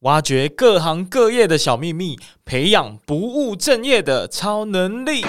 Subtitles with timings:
[0.00, 5.24] 挖掘各行各业的小秘密，培养不务正业的超能力。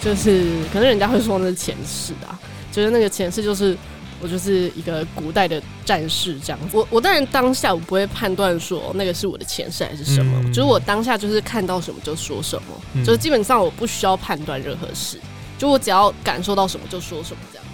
[0.00, 2.40] 就是可能人家会说那是前世啊，
[2.72, 3.76] 就是那个前世就是。
[4.18, 15.20] 我就是一个古代的战士这样子，我我当然当下我不会判断说那个是我的前世还是什么，嗯、就是我当下就是看到什么就说什么，嗯、就是基本上我不需要判断任何事，
[15.58, 17.66] 就我只要感受到什么就说什么这样。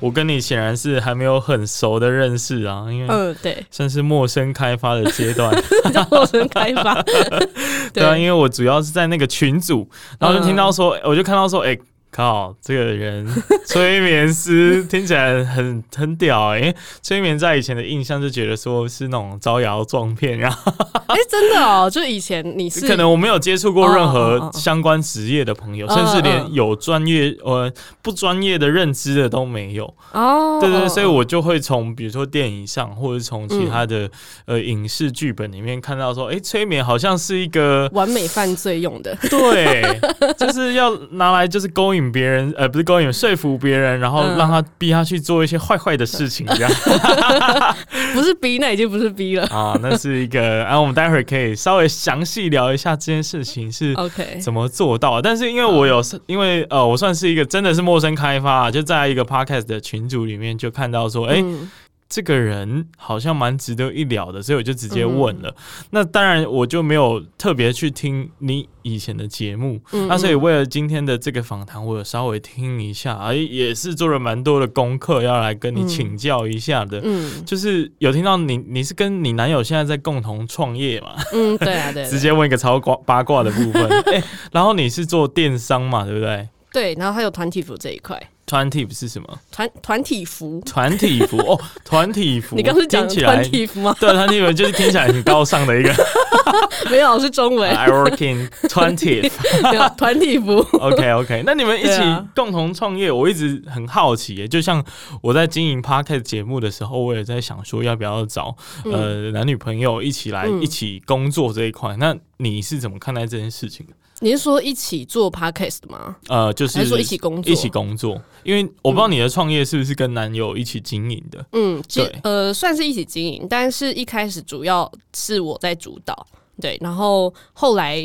[0.00, 5.52] 我跟你显然是还没有很熟的认识啊，因为嗯对，算是陌生开发的阶段，
[5.92, 7.02] 叫陌生开发，
[7.92, 9.86] 对啊，因为我主要是在那个群组，
[10.18, 11.80] 然后就听到说，嗯、我就看到说，哎、欸。
[12.10, 13.26] 靠，这个人
[13.66, 16.76] 催眠师听起来很很屌哎、欸！
[17.02, 20.72] 催眠在以前的印象就觉得说是那种招摇撞骗，然后
[21.06, 30.58] 哎、欸，真的哦，就以前你是可能我没有接触过任何相关职业的朋友，哦哦哦甚至连有专业呃不专业的认知的都没有哦。
[30.60, 34.10] 对对对，所以我就会从比如说电影上，或者从其他的、嗯、
[34.46, 40.00] 呃影视剧本里面看到说，哎、欸，催眠好像是一个完美犯罪用的，对，
[40.38, 41.97] 就是要拿来就是勾引。
[42.12, 46.70] 别人呃不是勾引，说服别人，然后让他逼他去做一些坏坏的事情，这样
[48.14, 50.40] 不是逼，那已经不是逼了啊，那是一个。
[50.40, 55.20] 然、啊、我们待会儿可以稍微详细聊一下这件事情是 OK 怎么做到。
[55.20, 61.42] 但是因为我有，因为呃我算是一个真的是陌生开发，就在一个 Podcast 的群组里面就看到说，哎、欸。
[61.42, 61.70] 嗯
[62.08, 65.50] 这个人好像蛮值得一聊的，所以我就直接问了。
[65.50, 65.54] 嗯、
[65.90, 69.78] 那当然，我就没有特别去听你以前的节目。
[69.92, 76.98] 嗯、那所以为了今天的这个访谈，我有稍微听一下，哎，也是做了蛮多的功课，要来跟你请教一下的。
[77.04, 81.14] 嗯，就是有听到你，你是跟你男友现在在共同创业嘛？
[81.34, 82.06] 嗯，对啊，对。
[82.06, 83.86] 直接问一个超八卦的部分。
[84.12, 86.06] 哎，然后你是做电商嘛？
[86.06, 86.48] 对不对？
[86.72, 88.18] 对，然后还有团体服这一块。
[88.48, 89.38] 团体是什么？
[89.52, 92.56] 团团体服，团体服哦，团体服。
[92.58, 93.94] 你刚是讲团体服吗？
[94.00, 95.94] 对，团体服就是听起来很高尚的一个。
[96.90, 97.70] 没有，是中文。
[97.70, 99.30] I work in 团体，
[99.98, 100.56] 团体服。
[100.78, 102.00] OK OK，那你们一起
[102.34, 104.48] 共同创业，我一直很好奇耶。
[104.48, 104.82] 就像
[105.20, 111.94] 我在经营 Podcast 节目的时候，我也在想说，要不要找呃男女朋友一起来一起工作这一块。
[111.98, 113.92] 那你是怎么看待这件事情的？
[114.20, 116.16] 你是说一起做 podcast 吗？
[116.28, 117.52] 呃，就是还是说一起工作？
[117.52, 121.46] 一起工作，因为我不知道你的创业是不是跟男友一起经营的。
[121.52, 126.26] 嗯，对，呃，算是一起经营，但是一开始主要是我在主导，
[126.60, 127.96] 对，然后后来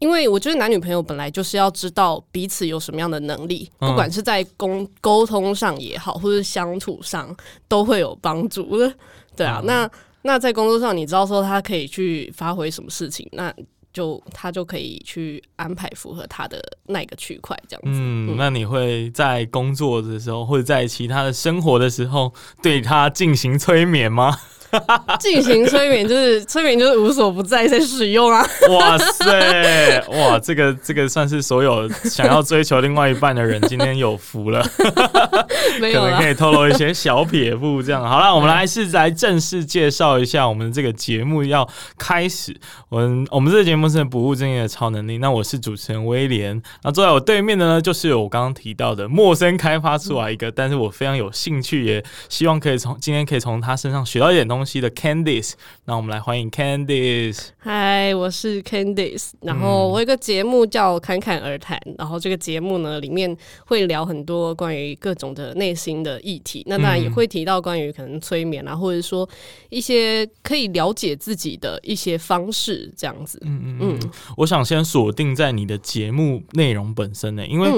[0.00, 7.34] 因为我觉得男女朋友本来就是要知道彼此有什么样的能力，嗯、不管是在沟沟通上也好，或者相处上
[7.68, 8.92] 都会有帮助的。
[9.34, 13.50] 对啊，嗯、那那在工作上，你知道说他可以去发挥什么事情，那。
[13.94, 17.98] 就他就可以去安排符合他的那个区块这样子。
[17.98, 24.36] 嗯，嗯，那你会在工作的时候，或者在其他的生活的时候，对他进行催眠吗？
[25.20, 28.44] 进行催眠就是催眠就是无所不在在使用啊！
[28.70, 37.82] 哇塞， 哇，这个这个算是所有想要追求另外一半的人今天有福了， 可能可以透露一些小撇步。
[37.82, 41.68] 这样好了，我们来是来正式介绍一下我们这个节目要
[41.98, 42.54] 开始。
[42.88, 45.18] 我们我们这个节目是不务正业的超能力。
[45.18, 55.52] 那我是主持人威廉，那坐在我对面的呢，就是我刚刚提到的陌生开发出来一个，但是我非常有兴趣，也希望可以从今天可以从他身上学到一点东西的 Candice，
[55.84, 57.48] 那我们来欢迎 Candice。
[57.58, 59.32] 嗨，我是 Candice。
[59.42, 63.36] 然后我有一个节目叫《侃侃而谈》，然后这个节目呢里面
[63.66, 69.28] 会聊很多关于各种的内心的议题，那当然也会提到关于可能催眠啊，或者说
[69.68, 73.40] 一些可以了解自己的一些方式，这样子。
[73.44, 74.10] 嗯嗯嗯。
[74.36, 77.70] 我想先锁定在你的节目内容本身呢，因为。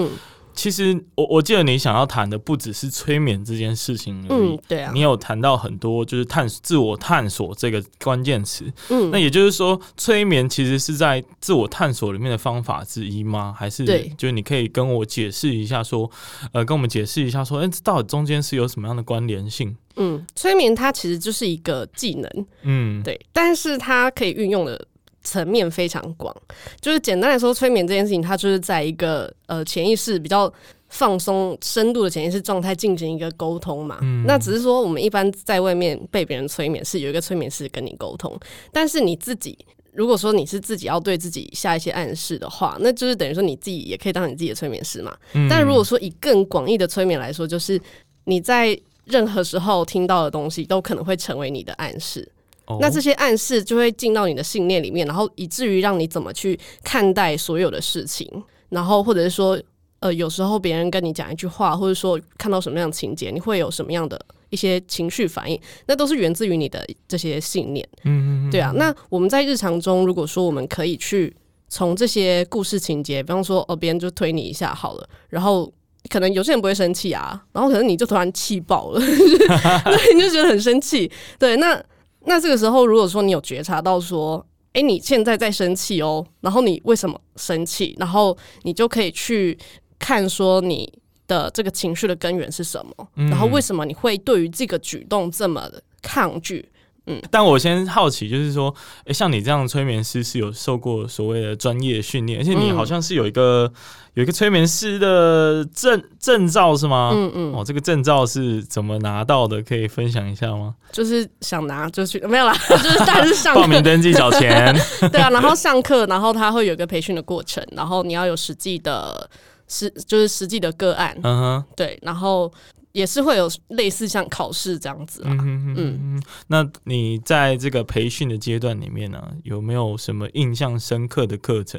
[0.56, 13.54] 其实我我记得你想要谈的不只是催眠这件事情而已，嗯，对啊，你有谈到很多就是探自我探索这个关键词，嗯，那也就是说，催眠其实是在自我探索里面的方法之一吗？
[13.56, 16.10] 还是对，就是你可以跟我解释一下说，
[16.52, 19.76] 呃，跟我们解释一下说，哎，这到底中间是有什么样的关联性？
[19.96, 24.88] 嗯，催眠它其实就是一个技能，嗯，对，但是它可以运用的。
[25.26, 26.34] 层面非常广，
[26.80, 30.50] 就是简单来说，催眠这件事情，它就是在一个呃潜意识比较
[30.88, 33.98] 放松、深度的潜意识状态进行一个沟通嘛。
[34.02, 38.38] 嗯、那只是说，我们一般在外面被别人催眠，是有一个催眠师跟你沟通，
[38.72, 39.58] 但是你自己
[39.92, 45.16] 如果说你是自己要对自己下一些暗示的话，那就是等于说你自己也可以当你自己的催眠师嘛。
[45.34, 47.80] 嗯、但如果说以更广义的催眠来说，就是
[48.24, 52.30] 你在任何时候听到的东西都可能会成为你的暗示。
[52.66, 58.28] 哦、那这些暗示就会进到你的信念里面，然后以至于让你怎么去看待所有的事情，
[58.70, 59.56] 然后或者是说，
[60.00, 64.20] 呃，有时候别人跟你讲一句话，或者说看到什么样的情节，你会有什么样的
[64.50, 67.88] 一些情绪反应，那都是源自于你的这些信念。
[68.02, 68.72] 嗯嗯，对啊。
[68.74, 71.32] 那我们在日常中，如果说我们可以去
[71.68, 75.72] 从这些故事情节，比方说，哦，别人就推你一下好了，然后
[76.08, 81.08] 可能有些人不会生气啊，然后可能你就突然气爆了， 对，你就觉得很生气。
[81.38, 81.80] 对，那。
[82.26, 87.96] 那这个时候，如果说你有觉察到说，哎，你现在在生气哦，然后你为什么生气？
[87.98, 89.56] 然后你就可以去
[89.98, 90.92] 看说你
[91.26, 96.68] 的这个情绪的根源是什么，嗯、然后为什么你会对于这个举动这么的抗拒？
[97.06, 98.74] 嗯，但我先好奇，就是说，
[99.04, 103.72] 诶，像你这样的催眠师是有受过所谓的专业训练，而且你好像是有一个、嗯、
[104.14, 107.12] 有一个催眠师的证证照是吗？
[107.14, 109.62] 嗯嗯，哦，这个证照是怎么拿到的？
[109.62, 110.74] 可以分享一下吗？
[110.90, 114.74] 就是想拿就去，没有啦， 就是但是上报名登记缴钱，
[115.12, 119.30] 对啊，然后上课，然后他会有一个培训的过程，然后你要有实际的
[119.68, 122.52] 实就是实际的个案，嗯哼，对，然后。
[122.96, 131.78] 也是会有类似像考试这样子啊，嗯嗯，那你在这个培训的阶段里面呢、啊，有没有什么印象深刻的课程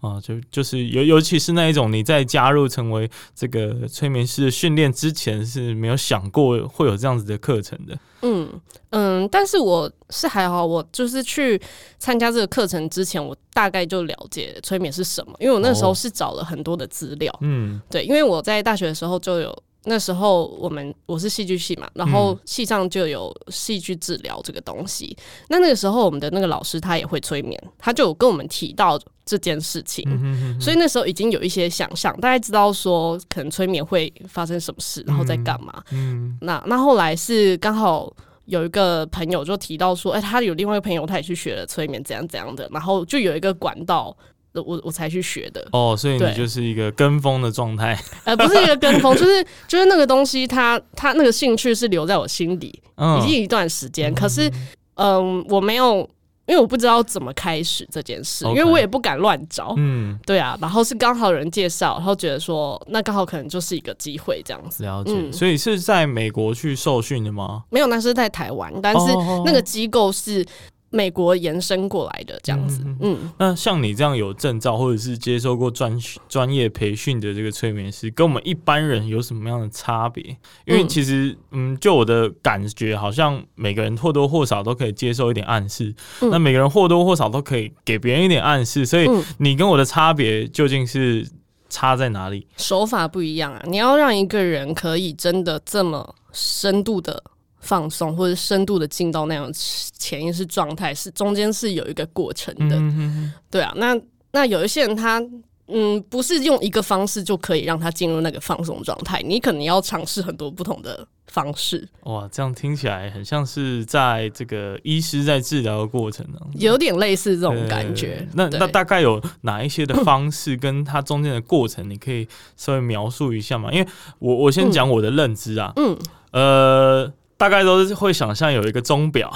[0.00, 0.20] 啊？
[0.22, 7.98] 就就是尤尤其是那一种你在加入成为这个催眠师的训练之前是没有想过会有这样子的课程的。
[8.22, 8.48] 嗯
[8.90, 11.60] 嗯，但是我是还好，我就是去
[11.98, 17.36] 参加这个课程之前，我大概就了解催眠是什么，因为我那时候是找了很多的资料。
[17.40, 19.62] 嗯，对，因为我在大学的时候就有。
[19.84, 25.16] 那时候我们我是戏剧系嘛，然后系上就有戏剧治疗这个东西。
[25.18, 35.82] 嗯、那那个时候我们的那个老师他也会催眠，他就有跟我们提到这件事情，嗯、哼哼所以那时候已经有一些想象，大概知道说可能催眠会发生什么事，然后在干嘛。
[35.90, 38.12] 嗯，嗯，那那后来是刚好
[38.44, 44.16] 有一个朋友就提到说，哎、欸，他有另外一个朋友他也去学了催眠，怎样怎样的，然后就有一个管道。
[44.54, 54.12] 我我才去学的哦，所以你就是一个跟风的状态，呃，不是一个跟风，就是就是那个东西它，它它那个兴趣是留在我心底，嗯、已经一段时间。
[54.14, 54.50] 可是，
[54.96, 56.00] 嗯、呃，我没有，
[56.46, 58.50] 因为我不知道怎么开始这件事，Okay.
[58.50, 60.58] 因为我也不敢乱找，嗯，对啊。
[60.60, 64.84] 然后是刚好有人介绍，然后觉得说，那刚好可能就是一个机会这样子。
[64.84, 67.64] 了解，嗯、所以是在美国去受训的吗？
[67.70, 69.06] 没有，那是在台湾，但是
[69.46, 70.44] 那个机构是。
[70.92, 75.98] 美国延伸过来的这样子，嗯，嗯，那像你这样有证照或者是接受过专
[76.28, 80.22] 专业培训的这个催眠师，跟我们一般人有什么样的差别？
[80.66, 91.26] 因为其实，嗯，就我的感觉，好像每个人或多或少都可以接受一点暗示，嗯、那每个人或多或少都可以给别人一点暗示，所以你跟我的差别究竟是
[91.70, 92.46] 差在哪里？
[92.58, 93.62] 手法不一样啊！
[93.66, 97.24] 你要让一个人可以真的这么深度的。
[97.62, 103.72] 放松或者深度的进到那种潜意识状态，是中间是有一个过程的，嗯、哼对啊。
[103.76, 103.98] 那
[104.32, 105.22] 那有一些人他
[105.68, 111.88] 嗯，不是用一个方式就可以让他进入那个放松状态，你可能要尝试很多不同的方式。
[112.02, 118.28] 哇，这样听起来很像是在这个医师在治疗的过程呢，有点类似这种感觉。
[118.34, 123.72] 那对那大概有哪一些的方式跟它中间的过程，你可以稍微描述一下吗？
[123.72, 123.88] 因为
[124.18, 125.96] 我我先讲我的认知啊，嗯，
[126.32, 127.12] 呃。
[127.42, 129.28] 大概都是会想象有一个钟表，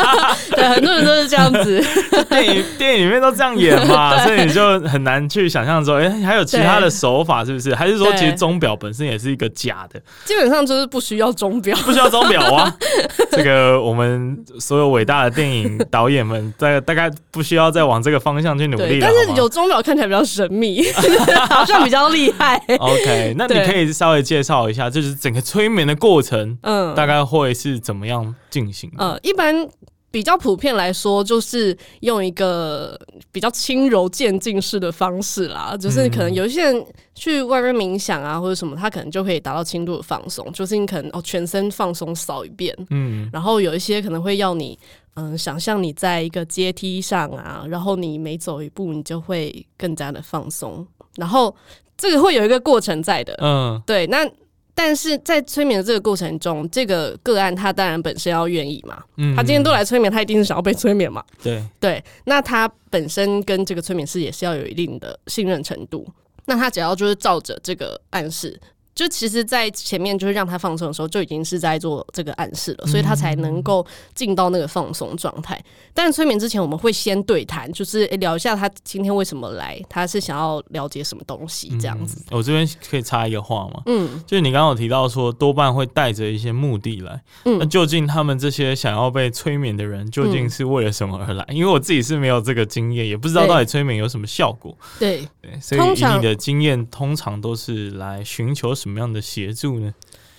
[0.54, 1.82] 对，很多人都是这样子。
[2.28, 7.74] 电影电影里面都这样演嘛， 所以你就很难去想象说，哎、欸，还有其他的手法是不是？
[7.74, 9.98] 还是说，其实钟表本身也是一个假的？
[10.26, 12.70] 基本上就是不需要钟表，不需要钟表啊。
[13.30, 19.08] 这个我们所有伟大的电影导演们，在大概不需要再往这个方向去努力了。
[19.08, 20.84] 但是有钟表看起来比较神秘，
[21.48, 22.62] 好像比较厉害。
[22.78, 27.45] OK，那你可以稍微介绍一下，就是整个催眠的过程，嗯，大概会。
[27.46, 28.90] 会是怎么样进行？
[28.98, 29.68] 呃，一般
[30.10, 32.98] 比较普遍来说，就是用一个
[33.30, 35.76] 比较轻柔渐进式的方式啦。
[35.78, 40.50] 就是可能有一些人去外面冥想啊，或者什么，他可能就可以达到轻度的放松。
[40.52, 44.78] 就是你可能哦，全身放松扫一遍，嗯，然后有一些可能会要你，
[45.14, 50.86] 嗯、呃，想象你在一个阶梯上啊，然后你每走一步，你就会更加的放松。
[51.16, 51.54] 然后
[51.96, 54.26] 这个会有一个过程在的，嗯，对，那。
[54.78, 62.04] 但是在催眠的这个过程中，这个个案他当然本身要愿意嘛，嗯，他今天都来催眠，他一定是想要被催眠嘛，对对。
[62.26, 66.06] 那他本身跟这个催眠师也是要有一定的信任程度，
[66.44, 68.60] 那他只要就是照着这个暗示
[68.96, 75.62] 就其实，在前面就是让他放松的时候，就已经是在做这个暗示了，所以他才能够进到那个放松状态。
[75.92, 82.22] 但催眠之前，我们会先对谈，就是聊一下他今天为什么来，他是想要了解什么东西这样子。
[82.30, 83.82] 嗯、我这边可以插一个话吗？
[83.84, 87.22] 嗯，就是你刚刚有提到说，多半会带着一些目的来。
[87.44, 91.44] 嗯，那究竟他们这些想要被催眠的人，究竟是为了什么而来？
[91.48, 94.74] 嗯、因为我自己是没有这个经验，也不知道到底催眠有什么效果。
[94.98, 99.92] 对对，所以以你的经验，通常都是来寻求什么样的协助呢？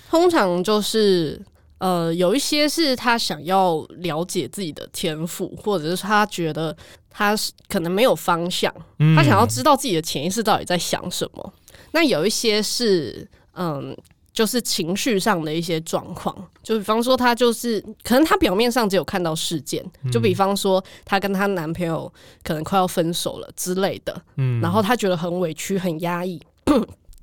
[0.10, 1.38] 通常就是
[1.80, 6.76] 呃，有一些是他想要了解自己的天赋，或者是他觉得
[7.10, 11.54] 他是可能没有方向，嗯、他想要知道自己的潜意识到底在想什么。
[11.92, 13.94] 那有一些是嗯，
[14.32, 22.10] 就是情绪上的一些状况，就比方说他就是可能他表面上只有看到事件，就比方说她跟她男朋友
[22.44, 26.42] 可能快要分手了之类的，嗯，然后她觉得很委屈、很压抑。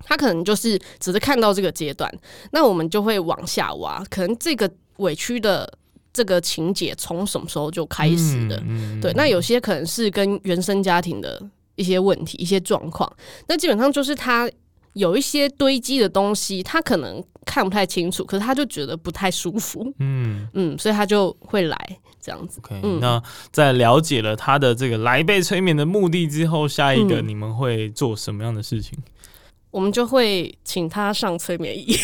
[0.04, 2.12] 他可能就是只是看到这个阶段，
[2.52, 5.70] 那我们就会往下挖，可能这个委屈的
[6.12, 8.56] 这个情节从什么时候就开始的？
[8.66, 11.42] 嗯嗯、对，那有些可能是跟原生家庭的
[11.74, 13.10] 一些问题、一些状况，
[13.48, 14.48] 那基本上就是他
[14.92, 21.76] 有一些堆积的东西，他可能看不太清楚，可是他就觉得不太舒服，嗯嗯，所以他就会来
[22.20, 22.60] 这样子。
[22.60, 23.20] OK，嗯，那
[23.50, 28.96] 在了解了他的这个来被催眠的目的之后，下一个你们会做什么样的事情？
[29.74, 31.98] 我们就会请他上催眠椅。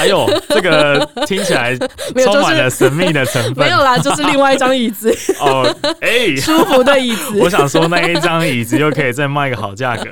[0.00, 1.76] 哎呦，这个听起来
[2.24, 3.64] 充满了神秘的成分。
[3.64, 5.10] 没有啦，就是另外一张椅子。
[5.40, 5.66] 哦，
[6.00, 7.38] 哎，舒服的椅子。
[7.42, 10.04] 我想说那一张椅子又可以再卖个好价格。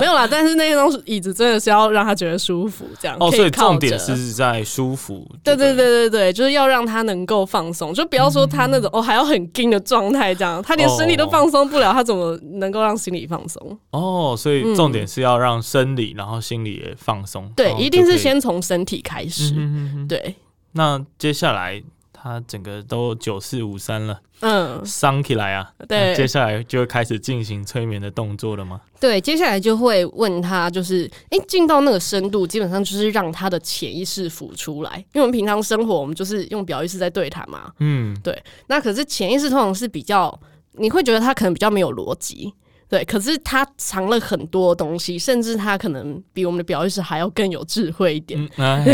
[0.00, 3.16] 没有啦，但是那一张椅子真的是要让他觉得舒服，这样。
[3.20, 5.26] 哦，所以重点是在舒服。
[5.44, 13.78] 对对对对对，就是要让他能够放松，就不要说他那种哦还要很紧的状态，这样他连身体都放松不了，他怎么能够让心理放松？
[13.92, 16.08] 哦，所以重点是要让生理。
[16.16, 20.36] 然后心理也放松，对，一定是先从身体开始，嗯、对。
[20.72, 21.82] 那接下来
[22.12, 26.14] 他整个都九四五三了，嗯，伤起来啊，对。
[26.14, 28.80] 接下来就会开始进行催眠的动作了吗？
[29.00, 38.40] 对，接下来就会问他，就是，哎，进到那个深度，基本上就是让他的潜意识浮出来，因为我们平常生活，我们就是用表意识在对谈嘛，嗯，对。
[38.66, 40.38] 那可是潜意识通常是比较，
[40.72, 42.52] 你会觉得他可能比较没有逻辑。
[42.88, 48.48] 对，可是他藏了很多东西，甚至他可能比我们的表意识还要更有智慧一点。
[48.56, 48.84] 嗯啊、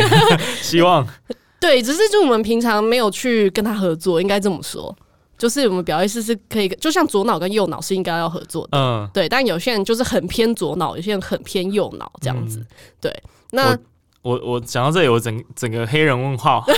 [0.62, 1.06] 希望
[1.60, 4.96] 对，只是就我们平常没有去跟他合作，应该这么说，
[5.36, 8.78] 就是我们表意识是可以，就像左脑跟右脑是应该要合作的。
[8.78, 12.58] 嗯，对，但有些人就是很偏左脑，有些人很偏右脑这样子。
[12.58, 12.66] 嗯、
[13.00, 13.78] 对，那。
[14.22, 16.64] 我我讲到这里，我整整个黑人问号。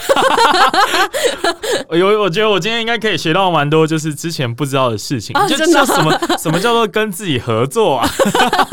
[1.90, 5.36] 有，我觉得我今天应该可以学到蛮多，就是之前不知道的事情。
[5.36, 8.08] 啊、就叫什么什么叫做跟自己合作啊？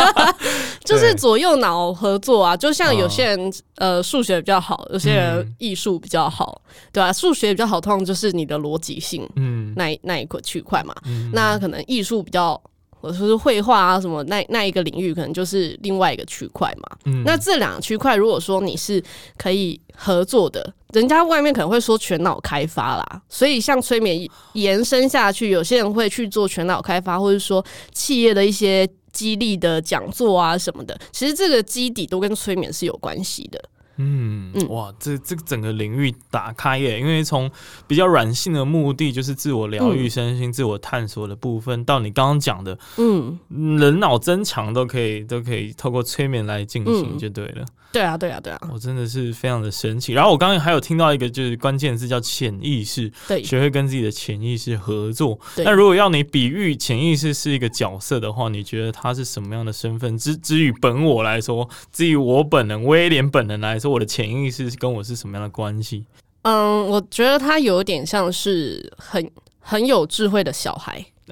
[0.85, 2.55] 就是左右脑合作啊。
[2.55, 7.13] 就像有些人呃数学比较好，有些人艺术比较好，嗯、对吧、啊？
[7.13, 10.95] 数学比较好，通常就是你的逻辑性，嗯，那那一块区块嘛。
[11.05, 12.59] 嗯、那可能艺术比较。
[13.01, 16.98] 或者说是绘画啊什么，那那一个领域可能就是另外一个区块嘛。
[17.05, 19.03] 嗯，那这两个区块，如果说你是
[19.38, 23.22] 可以合作的，人家外面可能会说全脑开发啦。
[23.27, 30.98] 所以像催眠延伸下去，有些人会去做全脑开发，或者说企业的一些激励的讲座啊什么的。
[31.12, 33.60] 其实这个基底都跟催眠是有关系的。
[33.98, 37.00] 嗯，哇，这这个整个领域打开耶！
[37.00, 37.51] 因为从
[37.88, 47.62] 比较软性的目的，就是自我疗愈、身心、嗯、自我探索的部分，到你刚刚讲的，嗯，人脑增强都可以，都可以透过催眠来进行，就对了。
[47.62, 50.13] 嗯对啊，对啊，对啊，我真的是非常的神奇。
[50.13, 55.38] 然后我刚刚还有听到一个就是关键字叫潜意识，对，学会跟自己的潜意识合作。
[55.57, 60.17] 那如果要你比喻潜意识是一个角色的话，你觉得他是什么样的身份？
[60.17, 66.05] 之之于本我来说，至于我本人威廉本人来说，我的潜意识跟我是什么样的关系？
[66.43, 69.29] 嗯，我觉得他有点像是很
[69.60, 71.05] 很有智慧的小孩。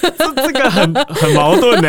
[0.00, 1.88] 这这个很很矛盾呢。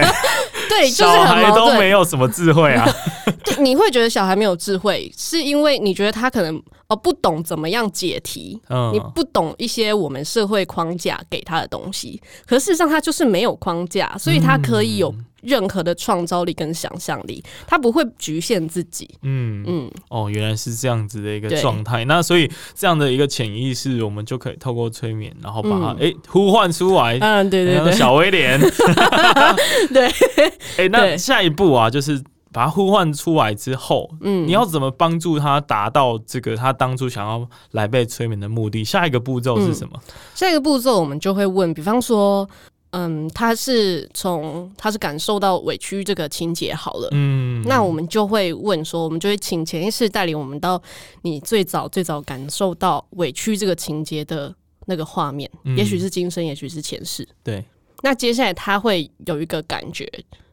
[0.69, 2.87] 对，就是小孩都没有什么智慧啊。
[3.59, 12.21] 你会觉得小孩没有智慧，是因为你觉得他可能哦不懂怎么样解题，嗯，你不懂一些我们社会框架给他的东西。
[12.45, 15.13] 可事实上，他就是没有框架，所以他可以有。
[15.41, 19.09] 任何的创造力跟想象力，他不会局限自己。
[19.21, 22.03] 嗯嗯，嗯哦，原来是这样子的一个状态。
[22.05, 27.17] 那所以这样的一个潜意识，我们就可以透过催眠，然后把它哎、嗯欸、呼唤出来。
[27.19, 28.59] 嗯，对对对，小威廉。
[29.93, 38.83] 对，哎、欸，那下一步啊，就是把它呼唤出来之后，嗯，你要怎么帮助他达到这个他当初想要来被催眠的目的？
[38.83, 39.93] 下一个步骤是什么？
[39.95, 40.01] 嗯、
[40.35, 42.47] 下一个步骤，我们就会问，比方说。
[42.91, 50.81] 嗯，他是从他是感受到委屈这个情节好了，嗯，那我们就会问说，我们就会请潜意识带领我们到
[51.21, 54.51] 你最早最早感受到委屈这个情节的
[54.87, 57.63] 那个画面，嗯、也许是今生，也许是前世，对。
[58.01, 60.09] 那接下来他会有一个感觉，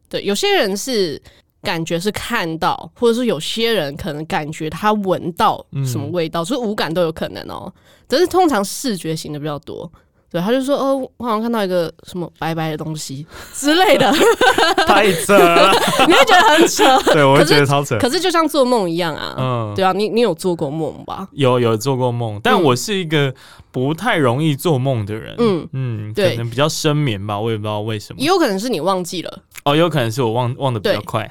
[0.09, 1.21] 对，有些人是
[1.63, 7.73] 感觉是看到，或者是有些人可能感觉他闻到什么味道，嗯、所以五感都有可能哦，
[8.09, 9.91] 只是通常视觉型的比较多。
[10.37, 14.13] 对，他就说：“哦，我好像看到一个什么白白的东西 之类的，
[14.87, 15.73] 太扯了，
[16.07, 16.85] 你会觉得很扯。
[17.13, 17.97] 对，我会觉得超扯。
[17.99, 21.27] 可是就像做梦一样啊，嗯，对啊，你你有做过梦吧？
[21.33, 23.35] 有有做过梦，但我是一个
[23.71, 25.35] 不太容易做梦的人。
[25.39, 28.21] 嗯嗯，对，可能比较深眠吧，我也不知道为什么。
[28.21, 29.43] 也有可能是你忘记了。
[29.65, 31.29] 哦，有可能是我忘忘的比较快。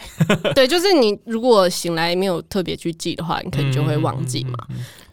[0.55, 4.57] 对，就是你如果醒来没有特别去记的话，你可能就会忘记嘛。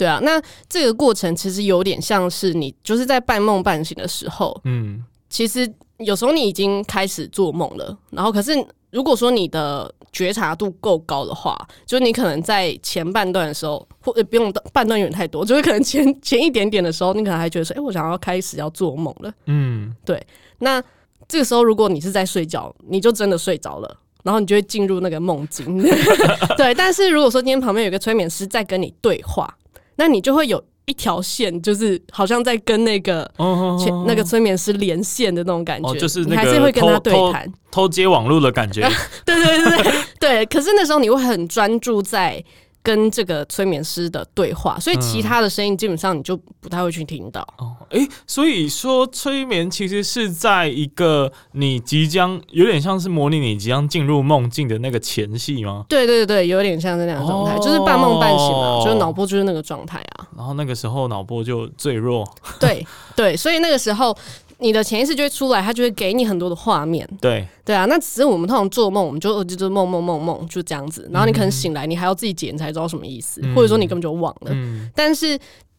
[0.03, 8.53] 对啊，那这个过程其实有点像是你就是在半梦半醒的时候，嗯，其实有时候你已经开始做梦了，然后可是
[8.91, 11.57] 如果说你的觉察度够高的话，
[11.87, 20.21] 就是你可能在前半段的时候，或者不用半段有点太多，就是可能前前一点点的时候，你可能还觉得说，哎，我想要开始要做梦了，嗯，对。
[20.59, 20.83] 那
[21.29, 25.81] 这个时候如果你是在睡觉，你就真的睡着了，然后你就会进入那个梦境，
[26.59, 26.75] 对。
[26.75, 29.57] 但是如果说今天旁边有个催眠师在跟你对话。
[29.97, 38.81] 那你就会有一条线，就是好像在跟那个哦那个催眠师连线的那种感觉，哦、就是你还是会跟他对谈，偷接网络的感觉。
[39.25, 40.47] 对对对对对。
[40.47, 42.43] 可是那时候你会很专注在。
[42.83, 47.41] 跟这个催眠师的对话，所以其他的声音基本上你就不太会去听到。
[47.59, 55.85] 哦，哎，所以说催眠其实是在一个你即将有点像是模拟你即将进入梦境的那个前戏吗？
[55.89, 60.27] 对对对，有点像是那样的状态，哦、就是半梦半醒嘛，就是脑波就是那个状态啊。
[60.37, 62.29] 然后那个时候脑波就最弱。
[62.59, 64.17] 对对，所以那个时候。
[64.63, 67.07] 你的潜意识就会出来，它就会给你很多的画面。
[67.21, 71.07] 对对啊，那只是我们通常做梦，我们就就是梦梦梦梦就这样子。
[71.13, 74.53] 然后你可能醒来，你还要自己解，你才知道什么意思，嗯、或者说你根本就忘了。
[74.53, 75.39] 嗯、但是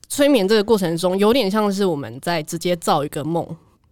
[0.10, 3.44] 催眠这个过程中，有点像是我们在直接造一个梦，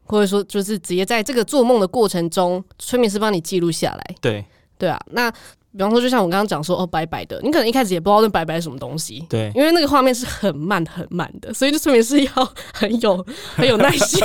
[0.03, 4.15] 或者说就是直接在这个做梦的过程中，催眠师帮你记录下来。
[4.19, 4.45] 对
[4.77, 5.33] 对啊，那。
[5.71, 12.31] 比方说，就像我刚刚讲说，哦，白白的，你可能一开始也不知道那白白是什么东西，对，因为那个画面是很慢很慢的，所以就说明是要
[12.73, 13.25] 很 有
[13.55, 14.19] 很有耐心。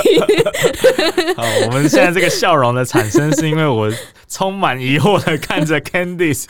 [1.37, 3.89] 好，我们现在这个笑容的产生，是因为我
[4.29, 6.45] 充满疑惑的看着 Candice，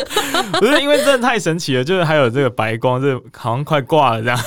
[0.58, 4.38] 不是因为真的太神奇了，就是还有这个白光，这好像快挂了这样。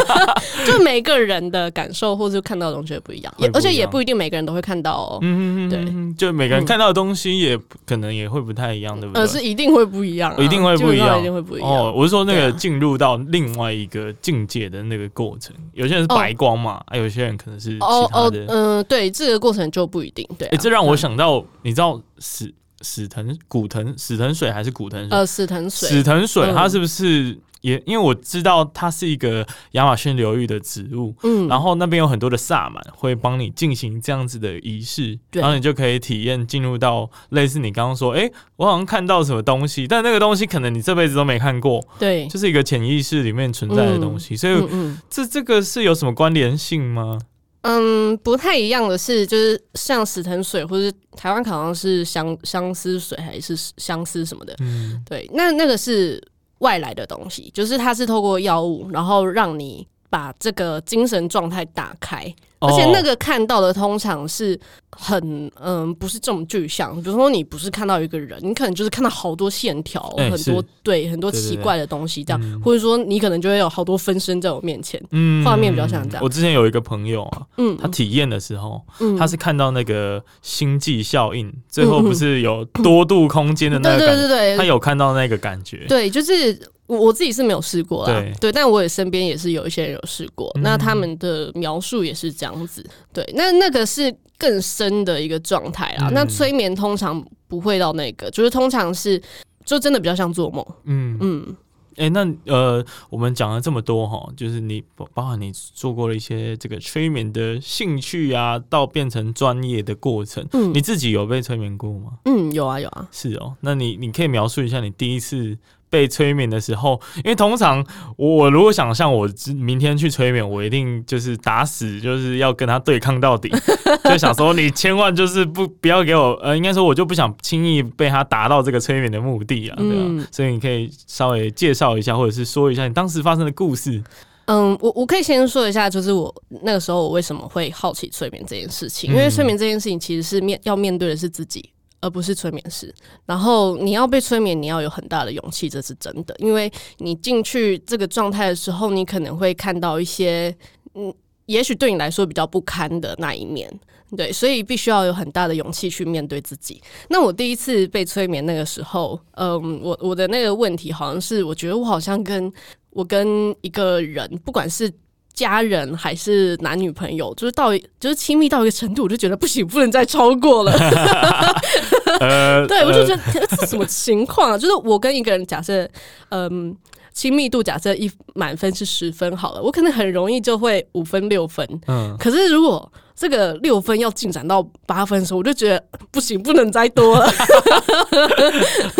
[0.66, 5.18] 就每个人的感受或者看到的东西也不一样，也而且也不一定每个人都会看到哦。
[5.22, 9.42] 嗯嗯嗯，对，就每个人看到的东西也可能也会不太一样，对不对？
[9.42, 11.68] 一定会不一样，一定会不一样，一定会不一样。
[11.68, 18.44] 哦，我是说那个进入到另外一个境界的那个过程，有些人是白光嘛，啊，有些人可能是其他的。
[18.48, 20.28] 嗯，对，这个过程就不一定。
[20.38, 25.18] 对，这让我想到，你知道死死藤古藤死藤水还是古藤水？
[25.18, 27.38] 呃，死藤水，死藤水，它是不是？
[27.60, 47.18] 也因为我知道它是一个亚马逊流域的植物，嗯，然后那边有很多的萨满会帮你进行这样子的仪式，然后你就可以体验进入到类似你刚刚说，哎、欸，我好像看到什么东西，但那个东西可能你这辈子都没看过，对，就是一个潜意识里面存在的东西，嗯、所以嗯嗯这这个是有什么关联性吗？
[47.62, 56.22] 嗯，不太一样的是，就是像死藤水，或是台湾好像是相相思水，还是相思什么的，嗯，对，那那个是。
[56.60, 62.34] 外来的东西，就是它是透过药物，然后让你把这个精神状态打开。
[62.60, 64.58] 而且那个看到的通常是
[64.90, 66.92] 很嗯，不是这么具象。
[67.00, 76.24] 比如说你不是看到一个人，你可能就是看到好多线条，欸、很多对很多奇怪的东西这样，或者说你可能就会有好多分身在我面前，嗯，画面比较像这样。
[76.24, 86.60] 我之前有一个朋友啊，嗯，他体验的时候，嗯，他是看到那个星际效应，最后不是有多度空间的那个感觉，对对对对，他有看到那个感觉，对，就是。
[86.96, 96.08] 我自己是没有试过啦，对，对，但我也身边也是有一些人有试过，嗯、那他们的描述也是这样子，对，那那个是更深的一个状态啦。
[96.08, 99.22] 嗯、那催眠通常不会到那个，就是通常是
[99.66, 101.56] 就真的比较像做梦，嗯嗯。
[101.96, 112.12] 哎、欸，那呃，我们讲了这么多哈，就是你包含你做过了一些这个催眠的兴趣啊，到变成专业的过程，嗯，你自己有被催眠过吗？
[112.24, 113.08] 嗯，有啊有啊。
[113.10, 115.58] 是哦，那你你可以描述一下你第一次。
[115.90, 117.84] 被催眠的时候，因为通常
[118.16, 123.50] 我我如果想象我明天去催眠，我一定就是打死就是要跟他对抗到底，
[124.04, 129.96] 就想说你千万就是不不要给我呃，应该说我就不想轻易被他达到这个催眠的目的啊，对吧？
[129.98, 134.02] 嗯、所以你可以稍微介绍一下，或者是说一下你当时发生的故事。
[134.46, 141.68] 嗯，我我可以先说一下，就是我那个时候我为什么会好奇催眠这件事情，因为催眠这件事情其实是面要面对的是自己，
[142.00, 142.94] 而不是催眠师。
[143.26, 150.54] 然后你要被催眠，你要有很大的勇气，这是真的，因为你进去这个状态的时候，你可能会看到一些
[150.94, 151.12] 嗯。
[151.48, 153.66] 也许对你来说比较不堪的那一面，
[154.14, 156.78] 对，所以必须要有很大的勇气去面对自己。
[157.08, 162.52] 那我第一次被催眠那个时候，嗯，我我的那个问题好像是，我觉得我好像跟
[162.90, 164.92] 我跟一个人，不管是
[165.38, 170.72] 家人还是男女朋友，就是到就是亲密到一个程度，我就觉得不行，不能再超过了。
[172.20, 174.56] 呃、 对，我就觉得这是什么情况啊？
[174.58, 175.88] 就是我跟一个人，假设，
[176.30, 176.76] 嗯。
[177.14, 181.68] 亲密度假设一满分是十分好了，我可能很容易就会五分六分。
[181.88, 187.28] 嗯，可是如果这个六分要进展到八分的时候，我就觉得不行，不能再多了。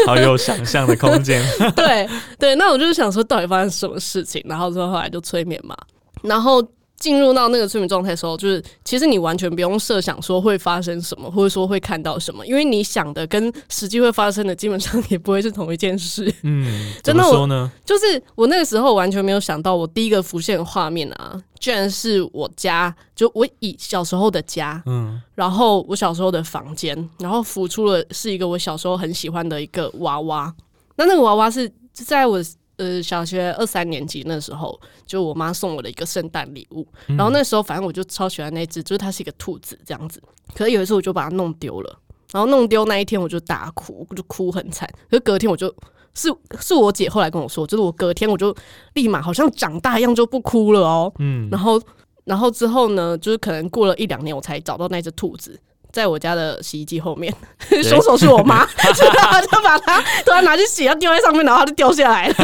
[0.04, 1.40] 好有想象的空间。
[1.76, 2.08] 对
[2.40, 4.44] 对，那我就想说，到底发生什么事情？
[4.48, 5.76] 然后之后后来就催眠嘛，
[6.22, 6.66] 然后。
[7.00, 16.28] 进入到那个催眠状态的时候，就是其实你完全不用设想说会发生什么，或者说会看到什么，因为你想的跟实际会发生的基本上也不会是同一件事。
[16.42, 17.70] 嗯， 真的说呢？
[17.84, 30.52] 就是我那个时候完全没有想到，我第一个浮现的画面啊，居然是我家，就我以小时候的家，嗯，然后我小时候的房间，然后浮出了是一个我小时候很喜欢的一个娃娃。
[30.96, 32.42] 那那个娃娃是在我。
[32.78, 36.86] 呃，小学二三年级那时候，就我妈送我的一个圣诞礼物。
[37.08, 40.22] 嗯、然后那时候，反正我就超喜欢那只，就是它是一个兔子这样子。
[40.54, 41.98] 可是有一次，我就把它弄丢了。
[42.32, 44.88] 然后弄丢那一天，我就大哭，我就哭很惨。
[45.10, 45.66] 可是隔天，我就
[46.14, 48.54] 是是我姐后来跟我说，就是我隔天我就
[48.94, 51.12] 立马好像长大一样，就不哭了哦。
[51.18, 51.48] 嗯。
[51.50, 51.80] 然后，
[52.24, 55.58] 然后之后呢，就是可能过了一两年，我才找到那只兔子。
[55.92, 57.34] 在我家的洗衣机后面，
[57.82, 62.34] 凶手是我妈， 就把它突然拿去洗，要丢在上面，然后它就掉下来了。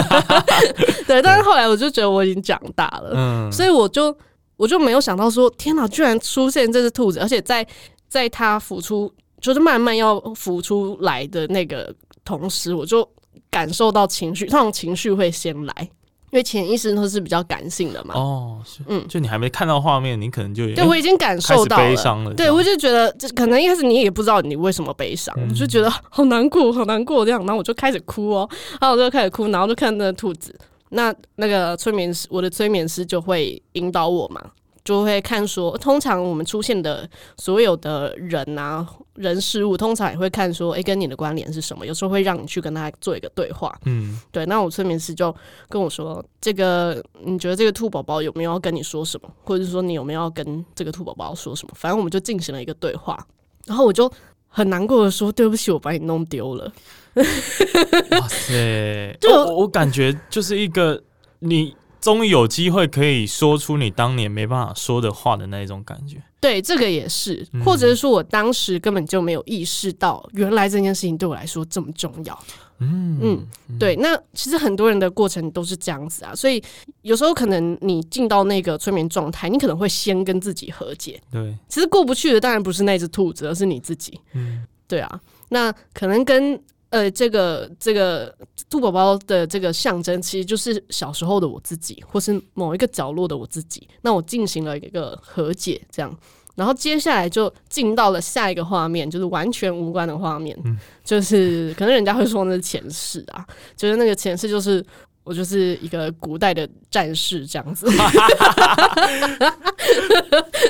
[1.07, 4.17] 对，但是后来我就觉得我已经长大了，嗯，所以我就
[4.57, 7.67] 我就没有想到说，天哪，居然出现这只兔子，而且在
[8.09, 13.09] 在它浮出，就是慢慢要浮出来的那个同时，我就
[13.51, 15.91] 感受到情绪，那种情绪会先来。
[16.35, 18.13] 因为潜意识都是比较感性的嘛。
[18.17, 22.35] 哦，是嗯，就你还没看到画面，你可能就对我已经感受到了悲伤了。
[22.35, 28.49] 对，我就觉得，就可能一开始你也不知道你为什么悲伤，嗯、就觉得好难过，好难过这样，然后我就开始哭哦，
[28.81, 30.53] 然后我就开始哭，然后就看那个兔子，
[30.89, 34.43] 那那个催眠师，我的催眠师就会引导我嘛。
[34.85, 41.87] 就会看说，通常我们出现的所有的人啊、人事物，通常也会看说，哎、欸，跟你的关联是什么？
[41.87, 43.75] 有时候会让你去跟他做一个对话。
[43.87, 44.45] 嗯，对。
[44.45, 45.35] 那我催眠师就
[45.71, 49.31] 跟我说，这个你觉得这个兔宝宝有没有要跟你说什么？
[49.43, 51.73] 或者是说你有没有要跟这个兔宝宝说什么？
[51.75, 53.27] 反正我们就进行了一个对话。
[53.65, 54.13] 然后我就
[54.49, 56.71] 很难过的说，对不起，我把你弄丢了。
[57.15, 59.17] 哇塞！
[59.19, 61.03] 就 我，我感觉就是一个
[61.39, 61.75] 你。
[62.05, 66.23] 终于有机会可以说出你当年没办法说的话的那一种感觉。
[66.39, 72.39] 对，这个也是，或者是说我当时根本就没有意识到，原来这件事情对我来说这么重要。
[72.81, 73.97] 嗯嗯，对。
[73.97, 76.63] 那其实很多人的过程都是这样子啊，所以
[77.01, 81.19] 有时候可能你进到那个催眠状态，你可能会先跟自己和解。
[81.33, 84.21] 对，其实过不去的当然不是那只兔子，而是你自己。
[84.35, 85.21] 嗯，对啊。
[85.49, 86.63] 那可能跟。
[86.95, 88.33] 呃，这个这个
[88.71, 93.89] 兔宝宝的这个象征，其实就是小时候的我自己，或是某一个角落的我自己。
[94.03, 96.17] 那我进行了一个和解，这样，
[96.55, 103.45] 然后接下来就进到了下一个画面，就是完全无关的画面，嗯、就是可能人家会说那是前世啊，
[103.77, 104.85] 就是那个前世就是。
[105.25, 107.91] 我就是一个古代的战士这样子，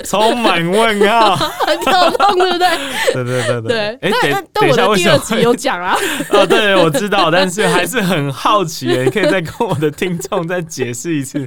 [0.04, 2.68] 充满问号，很跳动，对不对？
[3.12, 3.78] 对对对对。
[4.00, 5.96] 哎，但但我的第二集有讲啊。
[6.30, 11.44] 哦，对，我知道，但是还是很好奇，你可以再跟我的听众再解释一次，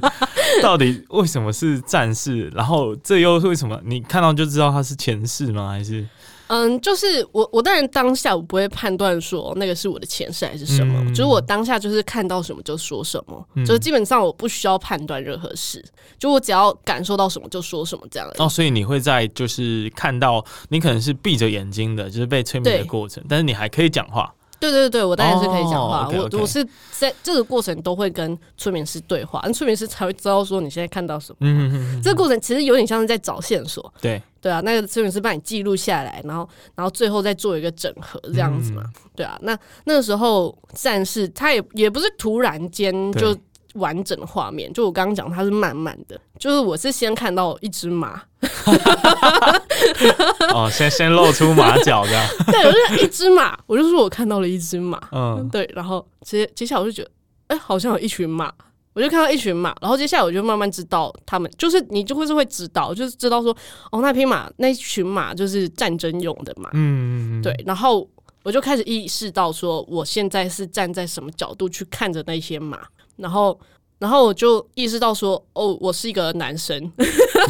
[0.62, 2.50] 到底为什么是战士？
[2.54, 3.80] 然后这又是为什么？
[3.86, 5.70] 你看到就知道他是前世吗？
[5.70, 6.06] 还是？
[6.48, 15.84] 嗯，就是我，我当然当下我不会判断说那个是我的前世还是什么，嗯、就是我当下就是看到什么就说什么，嗯、就是基本上我不需要判断任何事，
[16.18, 18.28] 就我只要感受到什么就说什么这样。
[18.38, 24.32] 哦，所以你会在就是看到你可能是闭着眼睛的，就是被催眠的过程，但是你还可以讲话。
[24.60, 26.02] 对对对，我当然是可以讲话。
[26.06, 26.36] Oh, okay, okay.
[26.36, 31.36] 我我是在这个过程都会跟催眠师对话，那催眠师才会知道说你现在看到什么。
[31.42, 32.02] 嗯嗯嗯。
[32.02, 33.94] 这个过程其实有点像是在找线索。
[34.00, 38.82] 对对啊，那个摄影师帮你记录下来，然后然后最后再做一个整合，这样子嘛。
[38.84, 43.36] 嗯、对啊，那那个时候战士他也也不是突然间就。
[43.74, 48.20] 完整的画面，就我刚刚讲，他是慢慢的，就是我是先看到一只马，
[50.52, 57.10] 哦，先先露出马脚这样， 对，我就是一只马，我就说我看到了一只马，嗯，对，然后接接下来我就觉得，
[57.48, 58.50] 哎、欸，好像有一群马，
[58.98, 63.56] 我就看到一群马，然后接下来我就慢慢知道他们，就是你就会是会知道，就是知道说，
[63.92, 68.04] 哦，那匹马那群马就是战争用的马，嗯，对，然后
[68.42, 72.80] 我就开始意识到说，我现在是站在什么角度去看着那些马，
[73.14, 73.56] 然后，
[74.00, 76.90] 然后我就意识到说，哦，我是一个男生，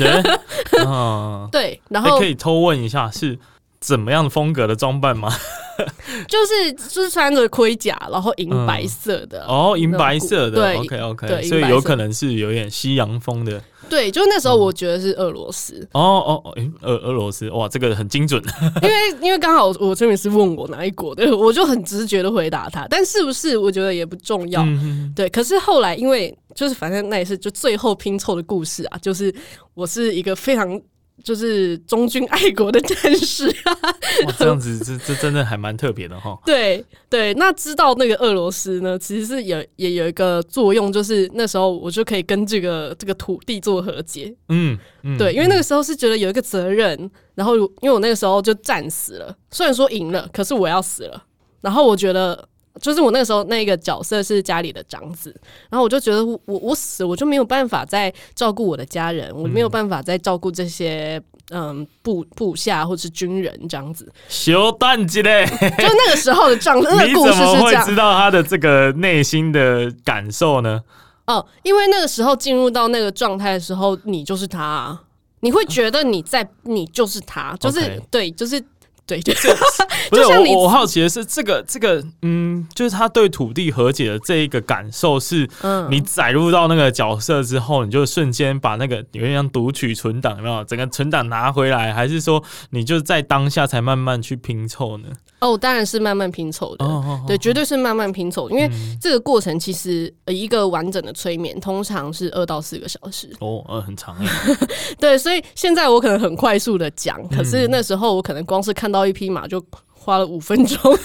[1.50, 3.38] 对，然后、欸、可以偷问一下是
[3.80, 5.32] 怎么样的风格的装扮吗？
[6.27, 18.43] 就是就是穿着盔甲，然后银白色的、嗯、哦，银白色的，对，OK OK，对，所以有可能是有点西洋风的，对，就那时候我觉得是俄罗斯，嗯、哦哦，诶，俄俄罗斯，哇，这个很精准，
[18.83, 29.33] 因为因为刚好我这边是问我哪一国的， 我就很直觉的回答他，但是不是我觉得也不重要，嗯、对，可是后来因为就是反正那也是就最后拼凑的故事啊，就是
[29.75, 30.81] 我是一个非常。
[31.22, 33.72] 就是忠君爱国的战士啊！
[34.26, 36.38] 哇，这样子，这这真的还蛮特别的哈。
[36.46, 44.35] 对对，那知道那个俄罗斯呢，其实是有也有一个作用，就是那时候我就可以跟这个这个土地做和解。
[44.48, 51.24] 嗯，嗯对，因为那个时候是觉得有一个责任，然后因为我那个时候就战死了，虽然说赢了，可是我要死了，
[51.61, 52.48] 然后我觉得。
[52.81, 55.35] 就是我那个时候那个角色是家里的长子，
[55.71, 64.11] 然后我就觉得我我死我就没有办法再照顾我的家人，我没有办法再照顾这些嗯部部下或是军人这样子。
[64.29, 67.85] 修蛋鸡嘞，就那个时候的状， 那个故事是这样。
[67.85, 70.83] 知道他的这个内心的感受呢？
[71.27, 74.99] 哦，因为那个时候进入到那个状态的时候，你就是他，
[75.41, 78.62] 你会觉得你在，你就是他，就是.对，就是。
[79.09, 79.49] 对，就是
[80.11, 85.49] 不是我，我好奇的是，这个这个，嗯，就是他对土地和解的这一个感受，是，
[85.90, 90.62] 你载入到那个角色之后，你就瞬间把那个有点像读取存档，有没有？
[90.64, 95.09] 整个存档拿回来，还是说你就在当下才慢慢去拼凑呢？
[95.40, 96.87] 哦，当然是慢慢拼凑的，
[97.27, 98.68] 对，绝对是慢慢拼凑，因为
[99.01, 103.31] 这个过程其实一个完整的催眠通常是二到四个小时。
[103.40, 104.16] 哦，呃，很长。
[104.98, 109.62] 对，所以现在我可能很快速的讲，可是那时候我可能光是看到一匹马就
[110.09, 110.79] 花了五分钟。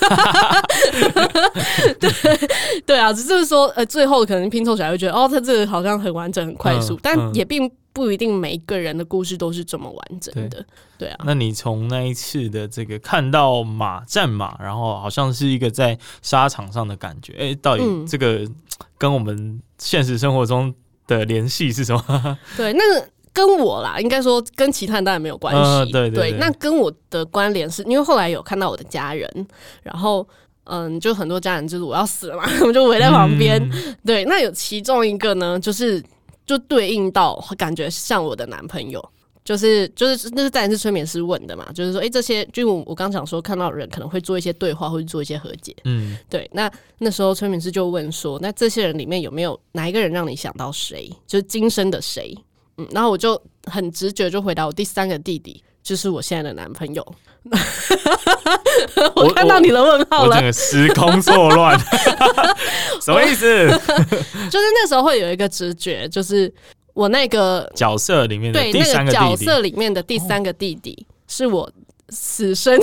[1.99, 2.09] 对，
[2.85, 7.69] 对啊，只是说呃，最后可能拼凑起来会觉得，哦，他这个好像很完整、很快速，嗯、但也并。
[7.93, 10.65] 不一定每一个人的故事都是这么完整的，对，
[10.97, 11.25] 对啊。
[11.25, 18.49] 那你从那一次的这个看到马战马，然后好像是一个在沙场上的感觉，哎、欸，到底这个
[18.97, 20.73] 跟我们现实生活中
[21.05, 22.03] 的联系是什么？
[22.09, 26.31] 嗯、 对，那个跟我啦，应该说跟其他人当然没有关系、呃，对。
[26.33, 29.47] 那跟我的关联是因为后来有看到我的家人，
[29.81, 30.25] 然后
[30.65, 33.95] 嗯，就很多家人就是我要死了嘛， 我就围在旁边、嗯。
[34.05, 36.01] 对，那有其中一个呢，就是。
[36.45, 39.01] 就对应到感觉像我的男朋友，
[39.45, 46.45] 就是就是那是当然是催眠师问的嘛，就是说，哎、欸，这些就我我刚讲说看到人可能会做一些对话，或者做一些和解，嗯，对。
[46.51, 51.09] 那那时候催眠师就问说，那这些人里面有没有哪一个人让你想到谁？
[51.25, 52.37] 就是今生的谁？
[52.77, 57.15] 嗯，然后我就很直觉就回答我第三个弟弟，就是我现在的男朋友。
[59.15, 61.77] 我看到你的问号了，我整个时空错乱，
[63.03, 63.67] 什么意思？
[64.49, 66.51] 就是那时候会有一个直觉，就是
[66.93, 71.69] 我那个角色里面的对那个角色里面的第三个弟弟，是我
[72.09, 72.79] 此生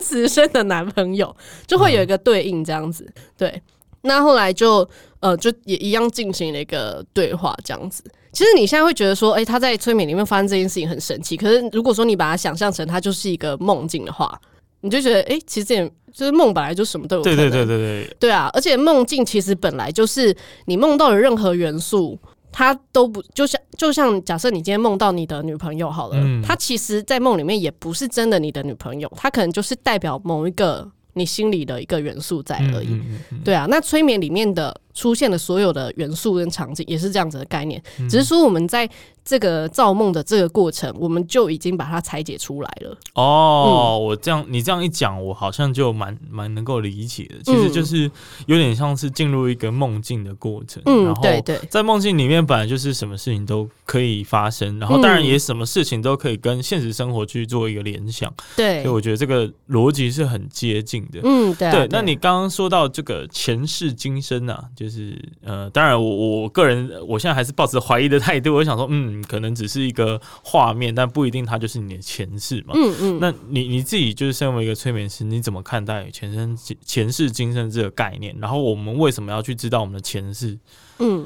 [0.00, 1.34] 此生的男朋友，
[1.66, 3.06] 就会有一个对应这样子。
[3.38, 3.62] 对，
[4.02, 4.88] 那后来就
[5.22, 8.02] 呃，就也一样进行了一个对话这样子。
[8.32, 11.36] 其实你现在会觉得说，哎、欸，他在催眠里面发生这件事情很神奇。
[11.36, 14.36] 可是如果说你把它想象成它就是一个梦境的话，
[14.80, 15.76] 你就觉得，哎、欸，其实这
[16.12, 17.22] 就是梦本来就什么都有。
[17.22, 18.16] 对对对对对。
[18.18, 22.18] 对啊，而且梦境其实本来就是你梦到的任何元素，
[22.50, 32.88] 它都不就像就像假设你今天梦到你的女朋友好了，嗯、它其实，在梦里面也不是真的你的女朋友，它可能就是代表某一个你心里的一个元素在而已。
[32.88, 34.74] 嗯嗯嗯嗯对啊，那催眠里面的。
[34.94, 38.88] 出现的所有的元素跟场景也是这样子的概念，只是说我们在
[39.24, 42.96] 这个造梦的这个过程，我们就已经把它拆解出来了。
[43.14, 47.36] 哦，嗯、我这样你这样一讲，我好像就蛮蛮能够理解的。
[47.44, 48.10] 其实就是
[48.46, 50.82] 有点像是进入一个梦境的过程。
[50.86, 58.32] 嗯，然后对对，在梦境里面本来就是什么事情都可以发生，然后当然也什么事情都可以跟现实生活去做一个联想。
[58.56, 61.20] 对，所以我觉得这个逻辑是很接近的。
[61.22, 61.70] 嗯，对、啊。
[61.70, 64.64] 对，那你刚刚说到这个前世今生啊。
[64.82, 68.52] 就是呃，当然我，我我个人我现在还是抱持怀疑的态度。
[68.52, 72.72] 我想说，嗯，可能只是一个画面，但不一定它就是你的前世嘛。
[72.74, 73.18] 嗯嗯。
[73.20, 78.36] 那你你自己就是身为一个催眠师，你怎么看待前生前世今生这个概念？
[78.40, 80.58] 然后我们为什么要去知道我们的前世？
[80.98, 81.24] 嗯，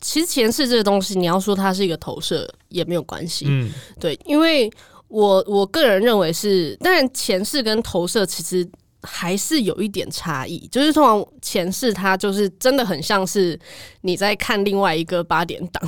[0.00, 3.46] 其实前世这个东西，你要说它是一个投射也没有关系。
[3.48, 4.70] 嗯，对，因为
[5.08, 8.64] 我我个人认为是，当然前世跟投射其实。
[9.02, 13.58] 还是有一点差异，就是通常前世它就是真的很像是
[14.02, 15.82] 你在看另外一个八点档，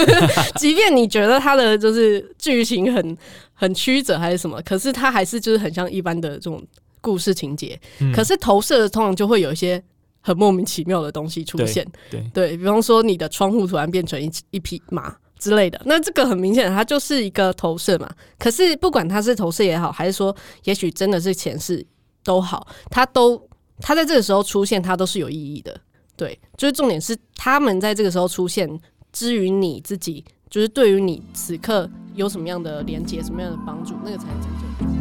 [0.56, 3.16] 即便你觉得它的就是剧情很
[3.54, 6.62] 很曲折还是什么，可是它还是就是很像一般的这种
[7.00, 7.80] 故事情节。
[8.00, 9.82] 嗯、可是投射的通常就会有一些
[10.20, 18.10] 很莫名其妙的东西出现，对，对，对，比方说你的窗户突然变成一一匹马之类的，那这个很明显它就是一个投射嘛。
[18.38, 21.86] 可是不管它是投射也好，还是说也许真的是前世。
[22.28, 23.42] 都好，他都
[23.80, 25.80] 他在这个时候出现，他都是有意义的。
[26.14, 28.68] 对，就是重点是他们在这个时候出现，
[29.10, 34.34] 至于你自己，就是对于你此刻有什么样的连接，什么样的帮助，那个才是
[34.78, 34.97] 真正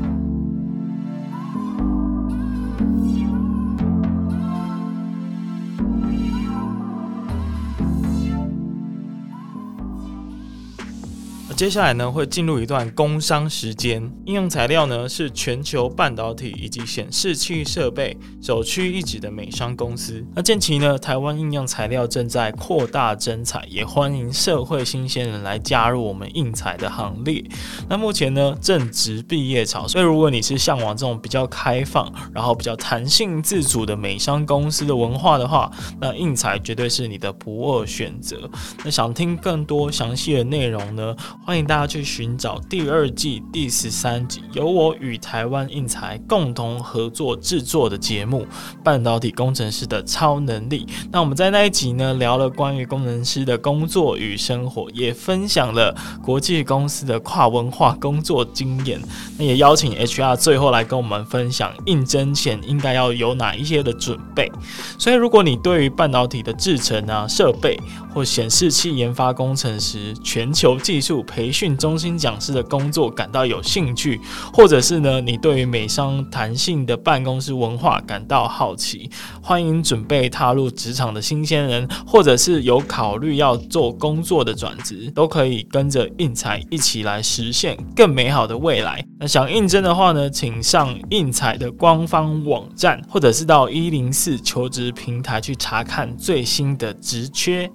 [11.57, 13.99] 接下来呢，会进入一段工商时间。
[14.25, 20.23] 应用材料呢，是全球半导体以及显示器设备首屈一指的美商公司。
[20.35, 27.43] 那近期呢，台湾应用材料正在扩大征才，也欢迎社会新鲜人来加入我们应材的行列。
[27.89, 38.47] 那目前呢，正值毕业潮，所以如果你是向往这种比较开放，然后比较弹性自主的美商公司的文化的话，那应材绝对是你的不二选择。
[38.85, 41.15] 那想听更多详细的内容呢？
[41.47, 48.41] 欢迎大家去寻找第二季第十三集，由我与台湾应材共同合作制作的节目
[48.83, 50.85] 《半导体工程师的超能力》。
[51.09, 58.99] 那我们在那一集呢，聊了关于工程师的工作与生活，也分享了国际公司的跨文化工作经验。
[59.37, 64.51] 那也邀请 HR 最后来跟我们分享应征前应该要有哪一些的准备。
[64.99, 67.79] 所以，如果你对于半导体的制程啊、设备
[68.13, 74.19] 或显示器研发工程师、全球技术培培训中心讲师的工作感到有兴趣，
[74.51, 79.07] 或者是呢，你对于美商弹性的办公室文化感到好奇，
[79.39, 89.05] 欢迎准备踏入职场的新鲜人，或者是有考虑要做工作的转职，都可以跟着应采一起来实现更美好的未来。
[89.19, 97.69] 那想应征的话呢，请上应采的官方网站，或者是到一零四求职平台去查看最新的职缺。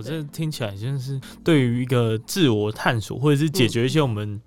[0.00, 4.40] 我这听起来真的是对于一个自我探索，或者是解决一些我们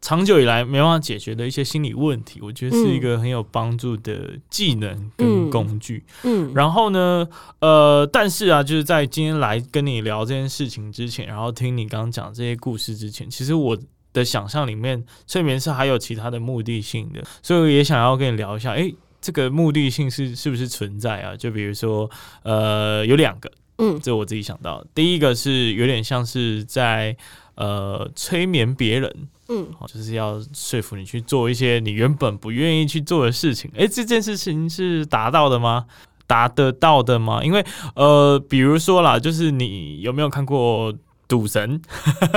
[0.00, 6.04] 长久以来没办法解决的一些心理问题，我觉得是一个很有帮助的技能跟工具。
[6.24, 7.26] 嗯，然后呢，
[7.60, 13.78] 呃，但是啊，就是在今天来跟你聊这件事情之前，然后听你刚刚讲这些故事之前，其实我
[14.12, 21.36] 的想象里面，睡眠是还有其他的目的性的，所以我也想要跟你聊一下，诶，这个目的性是是不是存在啊？
[21.36, 22.10] 就比如说，
[22.42, 23.48] 呃，有两个。
[23.82, 27.16] 嗯，这我自己想到，第一个是有点像是在
[27.56, 29.12] 呃催眠别人，
[29.48, 33.68] 嗯，就是要说服你去做一些你原本不愿意去做的事情。
[33.74, 35.86] 诶，这件事情是达到的吗？
[36.28, 37.44] 达得到的吗？
[37.44, 37.64] 因为
[37.96, 40.94] 呃，比如说啦，就是你有没有看过？
[41.32, 41.80] 赌神，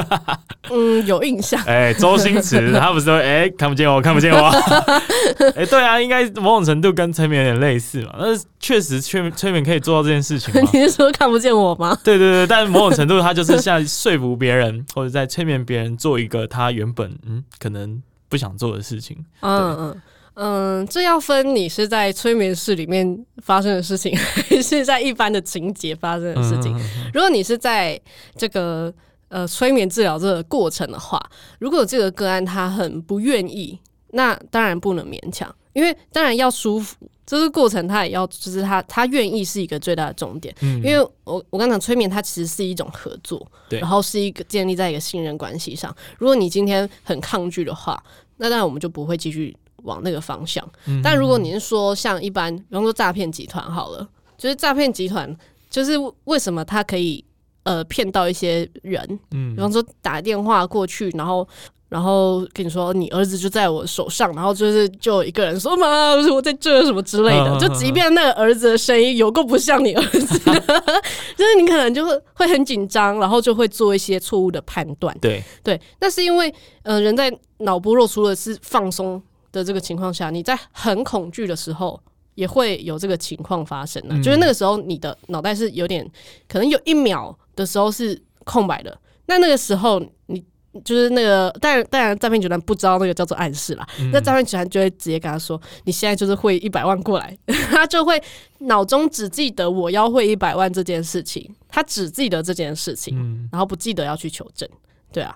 [0.72, 1.62] 嗯，有印象。
[1.68, 4.48] 哎、欸，周星驰他不是说，哎、欸，看不见我，看不见我。
[5.54, 8.16] 哎、欸，对啊，应该某种程度跟催眠有点类似嘛。
[8.18, 10.54] 但是确实催催眠可以做到这件事情。
[10.72, 12.00] 你是说看不见我吗？
[12.06, 19.18] 对对对，但是某种程度，他就是像说服别人，或者在催眠别人做一个他原本嗯可能不想做的事情。
[19.42, 20.02] 嗯嗯。
[20.36, 26.78] 嗯，这要分你是在催眠室里面发生的事情，还是在一般的情节发生的事情。
[27.14, 28.00] 如果你是在
[28.36, 28.94] 这个
[29.30, 31.22] 呃催眠治疗这个过程的话，
[31.60, 33.80] 如果这个个案他很不愿意，
[34.12, 40.54] 那当然不能勉强，因为当然要舒服，这个过程他也要，就是他他愿意是一个最大的重点。
[40.62, 45.96] 嗯，因为我我刚讲催眠，它其实是一种合作，对，然后是一个建立在一个信任关系上。
[46.18, 48.04] 如果你今天很抗拒的话，
[48.36, 49.56] 那当然我们就不会继续。
[49.86, 50.68] 往那个方向，
[51.02, 55.34] 但如果你是说像一般，比方说诈骗集团好了，就是诈骗集团，
[55.70, 55.94] 就是
[56.26, 57.24] 为什么他可以
[57.64, 61.48] 呃骗到一些人，嗯，比方说打电话过去，然后
[61.88, 70.40] 然后跟你说你儿子就在我手上，然后就是就有一个人说妈，我在这什么之类的，就即便那个儿子的声音有够不像你儿子，
[71.38, 75.44] 就是你可能就会会很紧张，然后就会做一些错误的判断，对。
[75.64, 79.22] 对，那是因为呃人在脑波若，除了是放松。
[79.60, 82.00] 的这个情况下，你在很恐惧的时候
[82.36, 84.22] 也会有这个情况发生呢、啊。
[84.22, 86.06] 就是那个时候，你的脑袋是有点
[86.48, 88.98] 可能有一秒的时候是空白的。
[89.28, 90.44] 那那个时候，你
[90.84, 93.88] 就是那个，当然，当然，诈骗集团不知道那个叫做暗示啦。
[94.00, 97.36] 嗯、那诈骗集团就会直接跟他说：“你现在就是汇一百万过来。
[97.72, 98.22] ”他就会
[98.60, 104.68] 脑中只记得我要汇一百万这件事情，他只记得这件事情，然后不记得要去求证。
[105.14, 105.36] 对啊，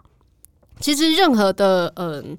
[0.81, 2.21] 其实任何的嗯。
[2.21, 2.37] 呃，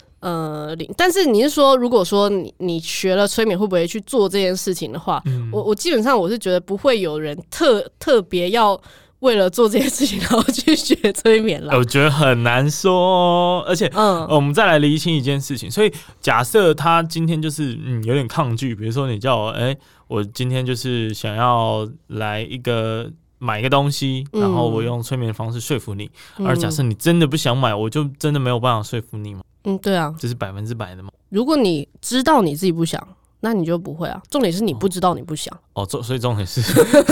[0.96, 8.78] 但是你是说，如果说你你学了催眠，会不会去做这件事情的话，嗯、我我基本上我是觉得不会有人特特别要
[9.20, 11.76] 为了做这件事情然后去学催眠了。
[11.76, 15.70] 我觉得很难说，而且嗯、呃，我们再来厘清一件事情。
[15.70, 23.10] 所以假设他今天就是嗯有点抗拒，比如说你叫我哎、欸，我今天就是想要来一个
[23.40, 26.08] 买一个东西，然后我用催眠的方式说服你。
[26.36, 29.42] 嗯、而假设你真的不想买，我就真的没有办法说服你吗？
[29.64, 31.10] 嗯，对啊，这是百分之百的吗？
[31.30, 33.04] 如果你知道你自己不想，
[33.40, 34.22] 那你就不会啊。
[34.30, 36.62] 重点是你不知道你不想哦，重、哦、所以重点是，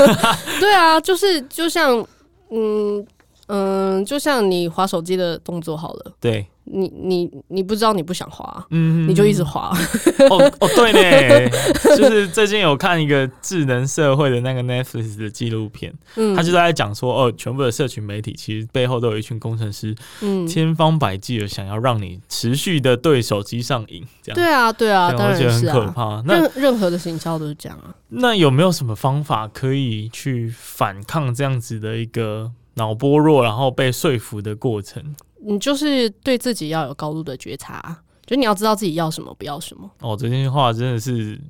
[0.60, 2.06] 对啊，就是就像
[2.50, 3.04] 嗯
[3.48, 6.46] 嗯，就像你划手机的动作好了，对。
[6.70, 9.70] 你你你不知道你不想滑，嗯，你就一直滑。
[10.30, 11.50] 哦哦，对呢，
[11.96, 24.34] 就是最近有看一个智能社会的那个 Netflix 的纪录片，嗯，他就在讲说，哦，全部的社群媒体其实背后都有一群工程师，嗯，千方百计的想要让你持续的对手机上瘾，这样。
[24.34, 26.22] 对啊，对啊，当然是啊，很可怕。
[26.26, 27.94] 那任任何的行销都是这样啊。
[28.10, 35.14] 那有没有什么方法可以去反抗这样子的一个脑波弱，然后被说服的过程？
[35.40, 39.90] 你就是对自己要有高度的觉察，就你要知道自己要什么，不要什么。
[40.00, 41.40] 哦，这句话真的是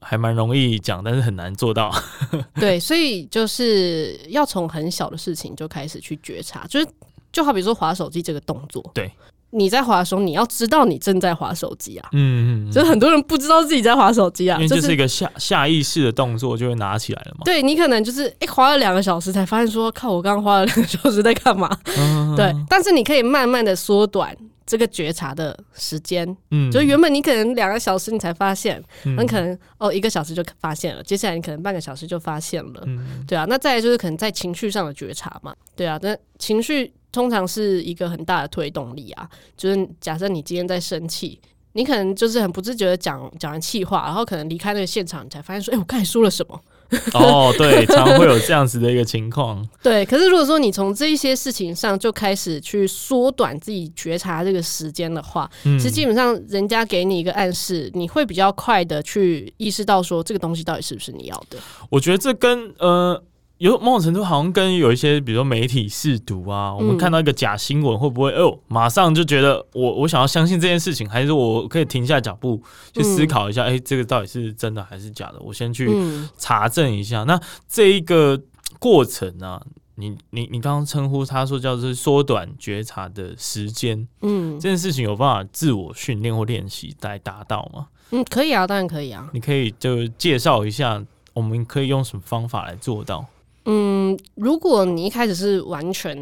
[0.00, 1.90] 还蛮容易讲，但是很难做到。
[2.56, 6.86] 对，所以就是要从很小的事情就开始去觉察，就是
[7.32, 8.90] 就好比说划手机这个动作。
[8.94, 9.10] 对。
[9.50, 12.08] 你在滑的时候，你要知道你正在滑手机啊。
[12.12, 17.40] 嗯嗯，就是很多人不知道自己在滑手机啊，因为这是一个下下意识的动作，就会拿起来了嘛。
[17.44, 21.74] 对，你可能就是哎、欸，滑了两个小时才发现说，靠，我刚刚花了两个小时在干嘛？
[21.96, 24.36] 嗯、对，但是你可以慢慢的缩短
[24.66, 26.36] 这个觉察的时间。
[26.50, 28.82] 嗯，就原本你可能两个小时你才发现，
[29.16, 32.82] 那、嗯、可能哦一个小时就发现了，接下来你可能半个小时就发现了。
[32.84, 35.54] 嗯，对啊，那再来就是可能在情绪上的觉察嘛。
[35.74, 36.92] 对啊，那情绪。
[37.10, 41.40] 通常是一个很大的推动力啊，就是假设你今天在生气，
[41.72, 46.60] 你可能就是很不自觉的讲讲完气话，然后可能离开那个现场，你才发现说，哎、欸，我刚才说了什么？
[47.12, 49.62] 哦，对，常会有这样子的一个情况。
[49.82, 61.58] 对，可是如果说你从这一些事情上就开始去缩短自己觉察这个时间的话，嗯、其实基本上人家给你一个暗示，你会比较快的去意识到说这个东西到底是不是你要的。
[61.90, 63.22] 我觉得这跟呃。
[63.58, 72.62] 有某种程度，好像跟有一些，比如说媒体试读啊，我们看到一个假新闻，会不会哦，马上就觉得我我想要相信这件事情，还是我可以停下脚步
[72.94, 75.40] 去思考一下，哎、嗯欸，这个到底是真的还是假的？
[75.40, 75.90] 我先去
[76.36, 77.24] 查证一下。
[77.24, 78.40] 嗯、那这一个
[78.78, 79.62] 过程呢、啊，
[79.96, 87.88] 你你你刚刚称呼他说叫做缩短觉察的时间，嗯，这件事情有办法自我训练或练习来达到吗？
[88.12, 89.28] 嗯，可以啊，当然可以啊。
[89.32, 93.26] 你可以就介绍一下，我们可以用什么方法来做到？
[93.70, 96.16] 嗯，如果你一开始是完全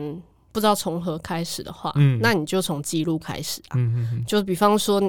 [0.53, 3.74] 不知道从何开始的话，嗯，那你就从记录开始啊。
[3.76, 5.01] 嗯嗯嗯，就比方说，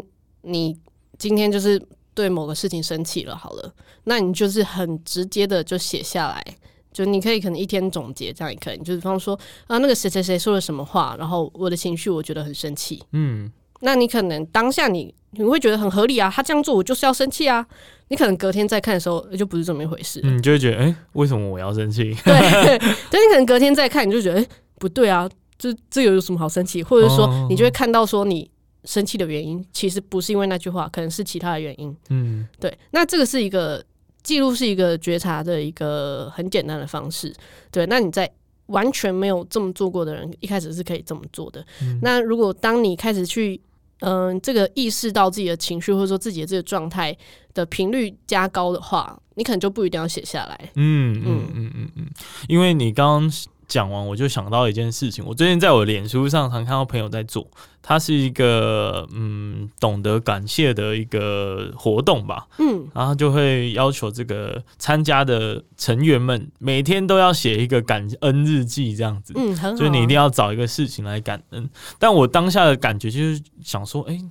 [0.44, 0.78] 你
[1.18, 1.82] 今天就是
[2.14, 3.74] 对某个事情生气了，好了，
[4.04, 6.46] 那你就是很直接的就写下来，
[6.94, 8.78] 就你可以可能一天总结这样也可以。
[8.80, 13.52] 就比方说啊，那个谁谁谁说了什么话，然后我的情绪我觉得很生气，嗯。
[13.82, 17.66] 那你可能当下你你会觉得很合理啊，他这样做我就是要生气啊。
[18.10, 22.16] 你可能隔天再看的时候就不是这么一回事，你就会觉得哎、欸，为什么我要生气？
[22.24, 22.78] 对，
[23.12, 24.50] 但你可能隔天再看，你就觉得哎、欸，
[24.80, 26.82] 不对啊，这这有什么好生气？
[26.82, 28.50] 或者说你就会看到说你
[28.86, 31.96] 生气的原因其实不是因为那句话，可能是其他的原因。
[32.10, 32.76] 嗯，对。
[32.92, 33.84] 那这个是一个
[34.24, 37.34] 记录，是一个觉察的一个很简单的方式。
[37.72, 38.32] 对，那你在。
[38.68, 41.66] 完全没有这么做过的人，一开始是可以这么做的。
[41.82, 43.58] 嗯、那如果当你开始去，
[44.00, 47.16] 嗯、呃，这个意识到自己的情绪或者说自己的这个状态
[47.54, 50.72] 的频率加高的话，你可能就不一定要写下来。
[50.76, 52.08] 嗯嗯嗯嗯嗯，
[52.48, 53.32] 因为你刚刚。
[53.68, 57.46] 讲完我就想到一件事情，我最近在我脸书上常看到朋友在做，
[57.82, 71.70] 它是一个嗯懂得感谢的一个活动吧，嗯，然后就会要求这个参加的成员们每天都要写一个感恩日记，这样子，嗯，很好，所以你一定要找一个事情来感恩。
[72.00, 74.22] 但我当下的感觉就是想说，哎、欸。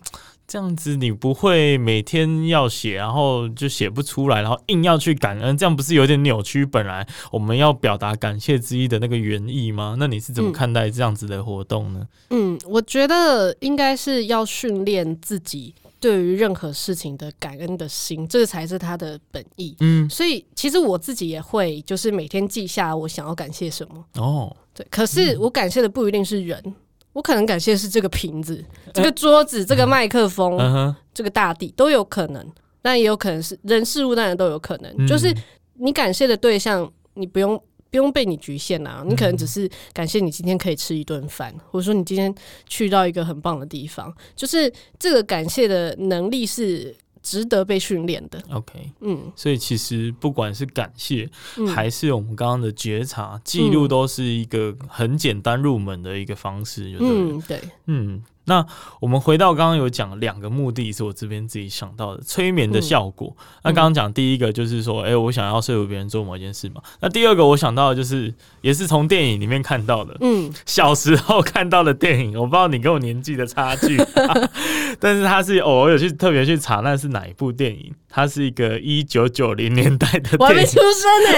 [0.49, 9.97] 这样子你不会每天要写，然后就写不出来，然后硬要去感恩，这样不是有点扭曲本来我们要表达感谢之意的那个原意吗？
[9.99, 12.07] 那你是怎么看待这样子的活动呢？
[12.31, 19.75] 嗯，我觉得应该是要训练自己对于任何事情的感恩的心，这才是他的本意。
[19.81, 24.05] 嗯，所以其实我自己也会，就是每天记下我想要感谢什么。
[24.15, 26.75] 哦，对，可是我感谢的不一定是人。
[27.17, 28.63] 我可能感谢的是这个瓶子、
[28.93, 32.47] 这个桌子、这个麦克风、嗯、这个大地都有可能，
[32.83, 34.95] 但也有可能是人事物，当然都有可能。
[34.99, 35.35] 嗯、就是
[35.77, 37.59] 你感谢的对象，你不用
[37.91, 39.03] 不用被你局限啊。
[39.09, 42.35] 你可能只是感谢你今天可以吃一顿饭，或者说你今天
[42.67, 46.95] 去到一个很棒的地方，就是这个感谢的能力是
[47.27, 48.41] 值得被训练的。
[48.53, 56.97] OK，嗯，所以其实不管是感谢，嗯、还是我们刚刚的觉察记录，都是一个很简单入门的一个方式。
[57.01, 58.23] 嗯，对，嗯。
[58.47, 58.65] 那
[59.01, 63.35] 我们回到刚刚有讲两个目的，是我这边自己想到的催眠的效果。
[63.37, 66.81] 嗯、那刚刚讲第一个就是说，哎、欸，我想要说服别人做某件事嘛。
[67.01, 73.97] 那第二个我想到的就是，也是从电影里面看到的，嗯， 小时候看到的电影，我不知道你跟我年纪的差距，
[74.99, 77.93] 但是他是偶尔有去特别去查那是哪一部电影。
[78.09, 81.33] 它是一个一九九零年代的电影，我还没出生呢、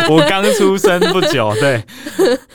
[0.00, 1.54] 欸， 我刚出生不久。
[1.60, 1.80] 对，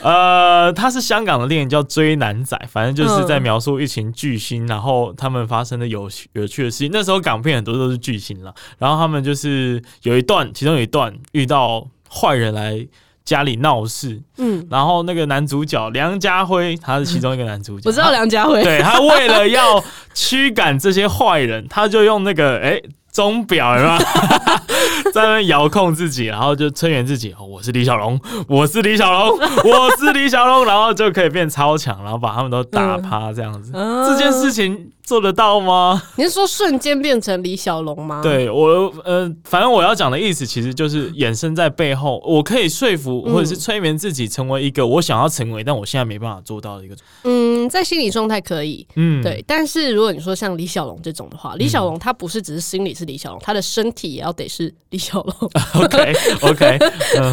[0.02, 6.90] 呃，它是香港的电影，叫《追男仔》，反正就是在描述一群巨星，然后他们发生的有有趣的事情。
[6.92, 12.86] 那时候港片很多都是巨星了，然后他们就是有一段，其中有一段遇到坏人来。
[13.24, 19.84] 家里闹事，嗯，然后那个男主角梁家辉，他是其中一个男主角，我知道梁家辉，对，他为了要
[20.14, 22.80] 驱赶这些坏人，他就用那个哎
[23.18, 23.98] 钟表，有没有
[25.12, 29.36] 在那遥控自己，然后就催眠自己，哦，我是李小龙，我是李小龙，
[29.68, 34.92] 我是李小龙，然后就可以变超强，然后把他们都打趴，这样子，嗯，这件事情。
[35.08, 36.02] 做得到吗？
[36.16, 38.20] 你是说瞬间变成李小龙吗？
[38.22, 46.94] 对我，呃，反正我要讲的意思，其实就是衍生在背后，我可以说服或者是催眠自己成为一个我想要成为，但我现在没办法做到的一个。
[47.24, 49.42] 嗯，在心理状态可以，嗯，对。
[49.46, 55.50] 但是如果你说像李小龙这种的话，李小龙他不是只是心理是李小龙，他的身体也要得是李小龙。
[55.82, 56.78] OK，OK，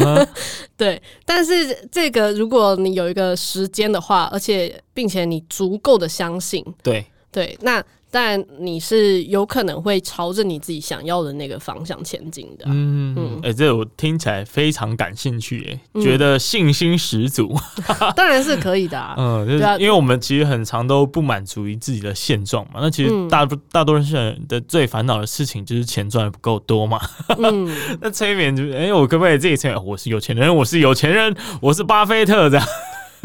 [0.78, 1.02] 对。
[1.26, 7.04] 但是这个，如果你有一个时间的话，而且并且你足够的相信，对。
[7.36, 12.64] 对，那但你是有可能会朝着你自己想要的那个方向前进的。
[12.66, 17.54] 嗯嗯，哎、欸，这我听起来非常感兴趣，哎、嗯，觉得信心十足。
[18.16, 22.80] 当然是可以的、啊， 嗯，就是因为我们其实很常都不满足于自己的现状嘛。
[22.80, 26.98] 那其实大、嗯、大多数人的最烦恼的事情就是钱赚的不够多嘛。
[27.36, 27.70] 嗯，
[28.00, 29.84] 那催眠就是，哎、欸，我可不可以自己催眠？
[29.84, 32.66] 我是有钱人，我是有钱人，我是巴菲特这样。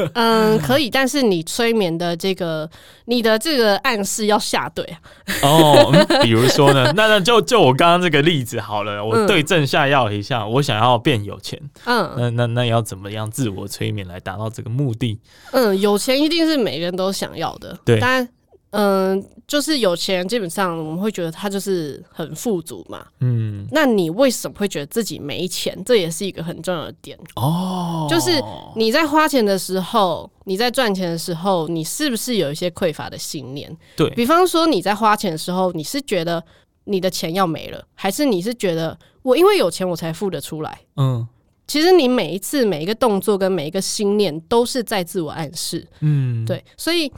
[0.13, 2.69] 嗯，可以，但是你催眠的这个，
[3.05, 4.97] 你的这个暗示要下对啊。
[5.43, 6.91] 哦、嗯，比如说呢？
[6.95, 11.59] 那那就就我刚刚这个例子好了，我对症下药一下，嗯、我想要变有钱。
[11.85, 15.19] 嗯，那那那要怎么样自我催眠来达到这个目的？
[15.51, 17.77] 嗯，有钱一定是每个人都想要的。
[17.85, 18.27] 对，但。
[18.72, 23.05] 嗯，就是有钱人基本上我们会觉得他就是很富足嘛。
[23.19, 25.78] 嗯，那你为什么会觉得自己没钱？
[25.86, 28.07] 这也是一个很重要的点哦。
[28.09, 28.41] 就是
[28.78, 33.76] 你在花钱的时候，你在赚钱的时候，你是不是有一些匮乏的信念？
[33.97, 36.41] 对，比方说你在花钱的时候，你是觉得
[36.86, 40.80] 你的钱要没了，还是你是觉得我因为有钱我才付得出来？
[40.95, 41.28] 嗯，
[41.67, 45.86] 其实你每一次每一个动作跟每一个心念都是在自我暗示。
[45.99, 47.11] 嗯，对，所以。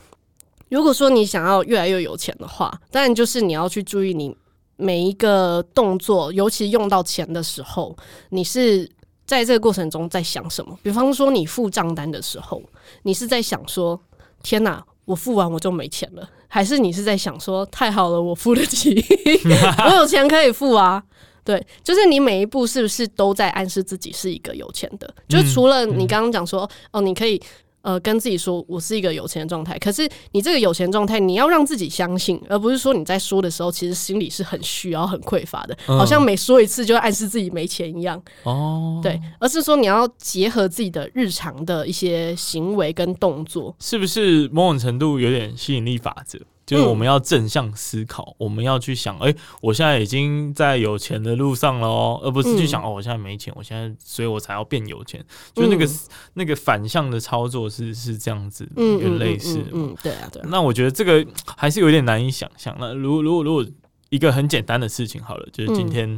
[0.74, 4.36] 如果说你想要越来越有钱的话，当然就是你要去注意你
[4.74, 7.96] 每一个动作，尤其用到钱的时候，
[8.30, 8.90] 你是
[9.24, 10.76] 在这个过程中在想什么？
[10.82, 12.60] 比方说你付账单的时候，
[13.04, 13.98] 你是在想说
[14.42, 19.00] ：“天哪，我付完我就没钱了。”还是你是在想说：“太好了，我付得起，
[19.88, 21.00] 我有钱可以付啊？”
[21.44, 25.14] 对，就是你每一步是不是都在暗示自己是一个有钱的？
[25.28, 27.40] 就除了你刚刚讲说：“哦，你可以。”
[27.84, 29.78] 呃，跟自己说，我是一个有钱的状态。
[29.78, 38.20] 可是你这个有钱状态，你要让自己相信，而不是说你在说的时候，其实心里是很虚，然后很匮乏的，好像每说一次就暗示自己没钱一样。
[38.44, 46.38] 哦， 对，而是说你要结合自己的日常的一些行为跟动作，是不是某种程度有点吸引力法则？
[46.66, 55.24] 就是我们要正向思考，嗯、我们要去想，哎、欸，我现在已经在有钱的路上了哦，而不是去想，嗯、哦，我现在没钱，我现在，所以我才要变有钱。
[55.54, 55.98] 就那个、嗯、
[56.34, 59.90] 那个反向的操作是是这样子，有类似嗯嗯嗯。
[59.90, 60.48] 嗯，对啊，对啊。
[60.50, 62.74] 那我觉得这个还是有点难以想象。
[62.80, 63.64] 那如果如果如果
[64.10, 66.08] 一个很简单的事情好了，就是今天，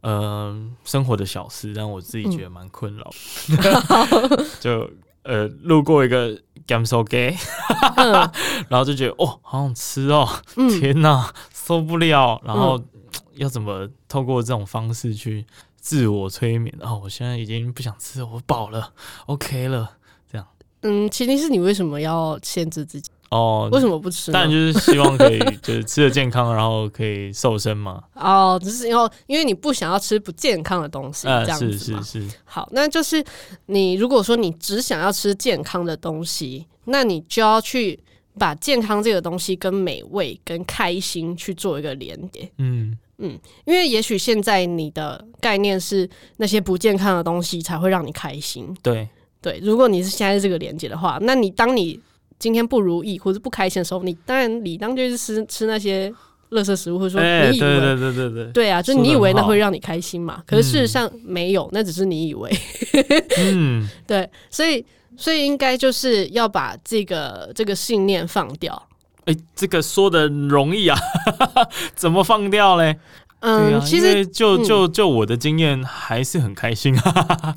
[0.00, 3.10] 嗯、呃，生活的小事，让我自己觉得蛮困扰。
[3.50, 4.90] 嗯、 就。
[5.28, 7.36] 呃，路过一个 gamso gay，
[8.68, 12.40] 然后就觉得哦，好想吃哦，嗯、天哪，受不了。
[12.44, 12.84] 然后、嗯、
[13.34, 15.46] 要怎么透过这种方式去
[15.76, 16.74] 自我催眠？
[16.80, 18.92] 哦，我现在已经不想吃了，我饱了
[19.26, 19.92] ，OK 了，
[20.30, 20.46] 这样。
[20.82, 23.10] 嗯，前提是你为什么要限制自己？
[23.30, 24.30] 哦，为什么不吃？
[24.30, 28.02] 当然就是希望可以， 就是吃的健康，然后可以瘦身嘛。
[28.14, 32.02] 哦，只是因为因为你不想要吃不健康的东西，这样子嘛。
[32.02, 32.36] 是是是。
[32.44, 33.24] 好，那就是
[33.66, 37.98] 你如果说你只想要吃健康的东西，那你就要去
[38.38, 42.50] 把健康这个东西跟美味、跟开心去做一个连接。
[42.58, 42.96] 嗯。
[43.18, 43.30] 嗯，
[43.64, 46.06] 因为也许现在你的概念是
[46.36, 48.76] 那些不健康的东西才会让你开心。
[48.82, 49.08] 对
[49.40, 51.98] 对，如果你是现在是这个连接的话，那你当你
[52.38, 56.12] 今天不如意或者不开心的时候，你当然理当就是吃吃那些
[56.50, 60.42] 垃圾食物，或者说你以为、欸、对对对对对对啊，就你以为那会让你开心嘛？
[60.46, 62.50] 可是事实上没有，那只是你以为。
[63.38, 64.84] 嗯， 对，所以
[65.16, 68.80] 所以应该就是要把这个这个信念放掉。
[69.24, 70.96] 哎、欸，这个说的容易啊，
[71.96, 72.96] 怎么放掉嘞？
[73.40, 77.54] 嗯，啊、其实就就就我的经验还是很开心啊。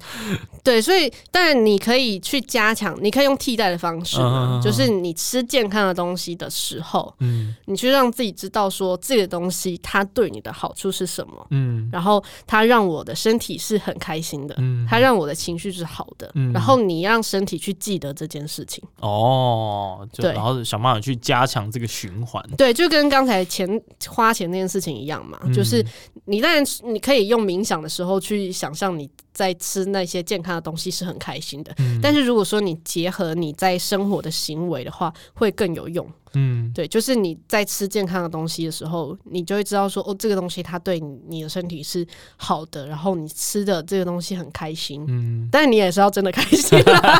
[0.64, 25.86] 对，所以但你可以去加强，你可以用替代的方式嘛，就是你吃健康的东西的时候，嗯，你去让自己知道说这个东西它对你的好处是什么，嗯，然后它让我的身体是很开心的，嗯，它让我的情绪是好的，嗯，然后你让身体去记得这件事情，哦，对，然后想办法去加强这个循环，对，就跟刚才钱花钱那件事情一样嘛，就是
[26.26, 29.10] 你当然你可以用冥想的时候去想象你。
[29.40, 36.06] 在吃那些健康的东西是很开心的，嗯，但是如果说你结合你在生活的行为的话，会更有用。
[36.34, 42.06] 嗯，对，就是你在吃健康的东西的时候，你就会知道说，哦，这个东西它对你的身体是
[42.38, 45.04] 好的，然后你吃的这个东西很开心。
[45.08, 47.20] 嗯， 但你也是要真的开心啦，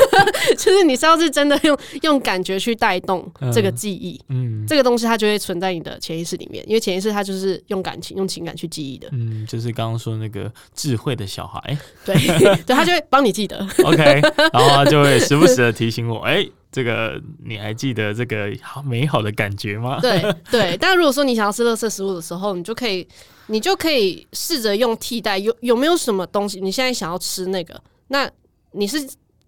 [0.58, 9.08] 就是你是要是真的用用感觉去带动这个记忆，嗯，这个东西它就会存在你的潜意识里面，因为潜意识它就是用感情、用情感去记忆的。
[9.12, 12.14] 嗯，就是刚刚说那个智慧的小孩， 对，
[12.64, 13.66] 对，他就会帮你记得。
[13.84, 14.20] OK，
[14.52, 16.46] 然后他就会时不时的提醒我，哎。
[16.72, 19.98] 这个你还记得这个好美好的感觉吗？
[20.00, 23.06] 对对， 但如果说你想要吃垃圾食物的时候，你就可以，
[23.46, 27.80] 你就可以试着用替代，有有没有什么东西你现在想要吃那个？
[28.08, 28.30] 那
[28.72, 28.98] 你是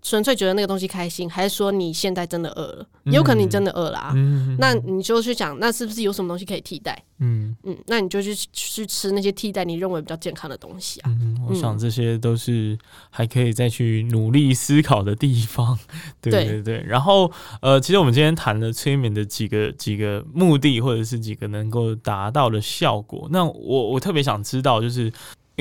[0.02, 2.86] 纯粹觉得那个东西开心，还是说你现在真的饿了？
[3.04, 7.00] 有可能你真的饿了啊，嗯、那你就去想，那是不是有什么东西可以替代？
[7.18, 11.10] 嗯嗯，那你就去去吃那些替代你认为比较健康的东西啊。
[11.20, 12.76] 嗯，我想这些都是
[13.10, 15.78] 还可以再去努力思考的地方。
[16.20, 16.84] 对对对，对。
[16.84, 17.30] 然后
[17.60, 23.28] 呃，其实我们今天谈了催眠的几个几个目的，或者是几个能够达到的效果。
[23.30, 25.12] 那我我特别想知道，就是。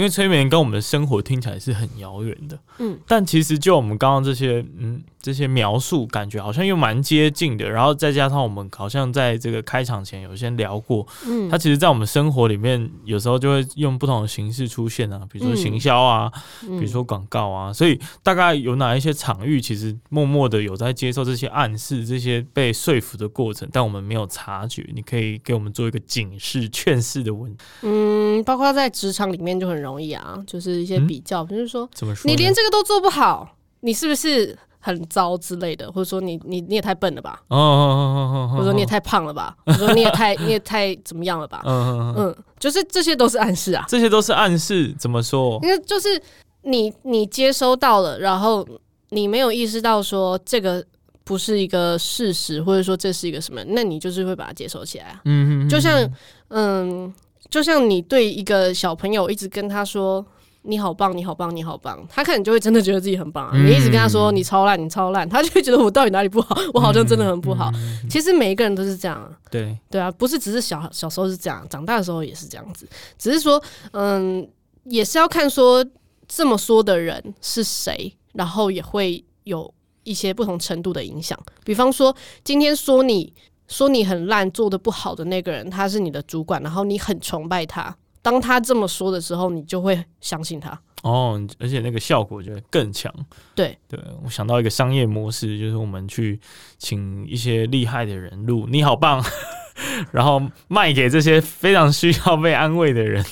[0.02, 5.04] 因为催眠跟我们的生活听起来是很遥远的，嗯，但其实就我们刚刚这些，嗯。
[5.22, 16.32] 这些描述感觉好像又蛮接近的，然后再加上我们好像在这个开场前有先聊过，嗯，它其实，在我们生活里面有时候就会用不同的形式出现啊，比如说行销啊，
[16.68, 24.90] 嗯、比如说广告啊，所以大概有哪一些场域，其实默默的有在接受这些暗示，这些被说服的过程，但我们没有察觉。
[24.92, 27.56] 你可以给我们做一个警示、劝示的问。
[27.84, 31.90] 嗯，包括在职场里面就很容易啊，就是一些比较，就是说？
[32.26, 34.58] 你连这个都做不好，你是不是？
[34.84, 45.60] 很糟之类的，或者说你你你也太笨了吧，哦，或者说你也太胖了吧，或者说你也太 你也太怎么样了吧，嗯嗯，就是这些都是暗示啊，这些都是暗示，怎么说？
[45.62, 46.20] 因为就是
[46.64, 48.68] 你你接收到了，然后
[49.10, 50.84] 你没有意识到说这个
[51.24, 56.10] 不是一个事实，或者说这是一个什么，那你就是会把它接收起来啊，嗯嗯，就像
[56.48, 57.14] 嗯，
[57.52, 60.26] 就像你对一个小朋友一直跟他说。
[60.64, 63.52] 你好棒，你好棒，你好棒，他可能就会真的觉得自己很棒，啊。
[63.56, 66.56] 嗯、你一直跟他说你超烂，你超烂，他就会觉得我到底哪里不好？
[66.76, 67.72] 我好像真的很不好。
[68.08, 72.88] 其实每一个人都是这样，对对啊，不是只是小小时候是这样，长大的时候也是这样子。
[73.18, 73.60] 只是说，
[73.94, 74.48] 嗯，
[74.84, 75.84] 也是要看说
[76.28, 79.74] 这么说的人是谁，然后也会有
[80.04, 81.36] 一些不同程度的影响。
[81.66, 83.34] 比方说，今天说你
[83.72, 87.96] 说你很烂，做的不好的那个人，他是你的主管，然后你很崇拜他。
[88.22, 93.12] 当他这么说的时候，你就会相信他哦，而且那个效果就会更强。
[93.56, 96.40] 对，对我想到一个商业模式，就是我们去
[96.78, 99.24] 请一些厉害的人录，你好棒。
[100.12, 103.24] 然后卖给这些非常需要被安慰的人，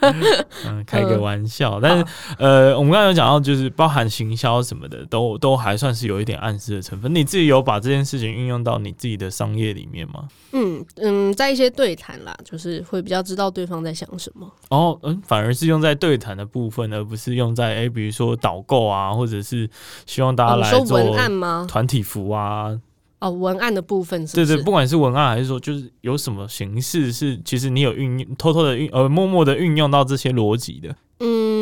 [0.66, 1.80] 嗯，开个玩笑。
[1.80, 2.04] 但是，
[2.38, 7.14] 呃，我们刚刚有讲到，就是包含行销什么的，都都还算是有一点暗示的成分。
[7.14, 10.28] 你自己有把这件事情运用到你自己的商业里面吗？
[10.52, 14.50] 嗯嗯，在一些对谈啦，就是会比较知道对方在想什么。
[14.70, 19.68] 哦，嗯，反而是用在对谈的部分，而不是用在哎，比如说导购啊，或者是
[20.06, 21.66] 希望大家来做文案吗？
[21.68, 22.78] 团体服啊。
[23.20, 24.34] 哦，文案的部分是？
[24.34, 30.94] 对对，不管是文案还是说，就是有什么形式是，其实你有运用，偷偷的运，呃，默默的运用到这些逻辑的。
[31.20, 31.57] 嗯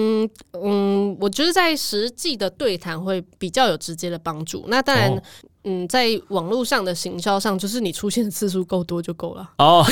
[0.52, 4.64] 嗯，我觉得在实际的对谈会比较有直接的帮助。
[4.68, 5.10] 那当然。
[5.10, 5.22] 哦
[5.68, 9.50] 嗯，在网络上的行销上，就是你出现的次数够多就够了。
[9.58, 9.84] 哦，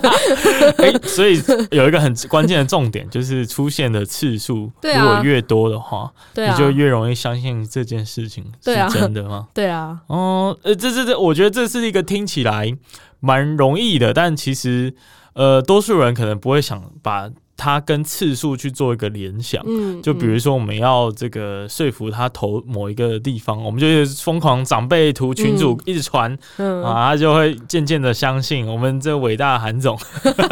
[0.80, 1.38] 欸，所以
[1.70, 9.46] 有一个很关键的重点，就是出现的次数如果越多的话，你就越容易相信这件事情是真的吗？
[9.52, 10.00] 对啊。
[10.06, 12.74] 哦，呃，这这这，我觉得这是一个听起来
[13.20, 14.94] 蛮容易的，但其实。
[15.34, 17.28] 呃，多数人可能不会想把。
[17.56, 23.86] 他跟次数去做一个联想，嗯，就比如说我们要这个说服他投某一个地方，嗯、我们就
[24.22, 29.98] 疯狂长辈图群主一直传，嗯，啊，他就会渐渐的相信我们这伟大的韩总。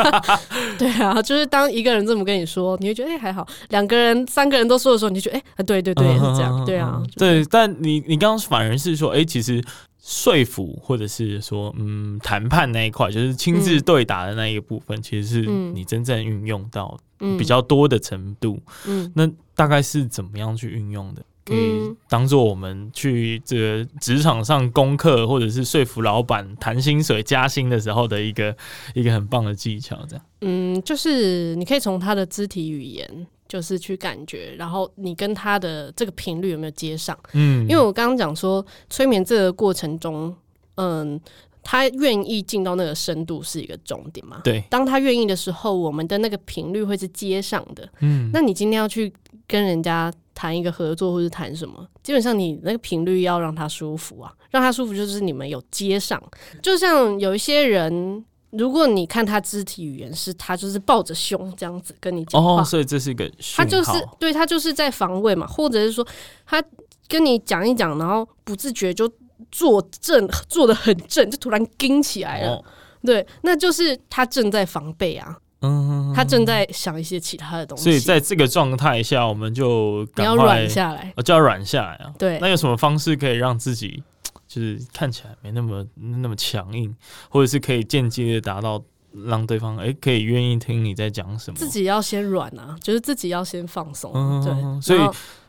[0.79, 7.45] 对啊，就是当一个人这么跟你说，你会觉得哎、欸、还好；两个人、三个人都说的时候，你就觉得哎、欸，对对对，是这样，对啊，对。
[7.51, 9.63] 但你你刚刚反而是说，哎、欸，其实。
[10.05, 16.99] 说服或者是说，嗯，谈判那一块，就是亲自对打的那一个部分，嗯、其实是你真正运用到
[17.39, 18.61] 比较多的程度。
[18.85, 21.23] 嗯，那大概是怎么样去运用的？
[21.45, 28.57] 可以当做我们去这个职场上攻克，或者是说服老板谈薪水加薪的时候的一个
[28.95, 29.99] 一个很棒的技巧。
[30.09, 33.27] 这样，嗯，就是你可以从他的肢体语言。
[33.53, 37.15] 就是去感觉，然后你跟他的这个频率有没有接上？
[37.35, 40.35] 嗯，因为我刚刚讲说，催眠这个过程中，
[40.77, 41.21] 嗯，
[41.63, 44.41] 他愿意进到那个深度是一个重点嘛？
[44.43, 47.87] 对，当他愿意的时候，我们的那个频率会是接上的。
[48.01, 49.13] 嗯，那你今天要去
[49.47, 56.19] 跟人家谈一个合作，或是谈什么，基本上你那个频率要让他舒服啊，让他舒服就是你们有接上。
[56.63, 58.25] 就像有一些人。
[58.53, 66.07] 如果你看他肢体语言，是他就是抱着胸这样子跟你讲话，哦，所以这是一个他就是对他就是在防卫嘛，或者是说
[66.45, 66.63] 他
[67.09, 69.11] 跟你讲一讲，然后不自觉就
[69.51, 72.65] 坐正，坐的很正，就突然惊起来了，哦，
[73.03, 84.03] 对，那就是他正在防备啊，嗯，他正在想一些其他的东西，所以在这个状态下，我们就你要软下来，就要软下来啊，对，那有什么方式可以让自己？
[84.53, 86.95] 就是看起来没那么那么强硬，
[87.31, 88.83] 或者是可以间接的达到
[89.13, 91.57] 让对方哎、欸、可以愿意听你在讲什么。
[91.57, 94.13] 自己要先软啊，就是自己要先放松。
[94.15, 95.01] 嗯、对，所以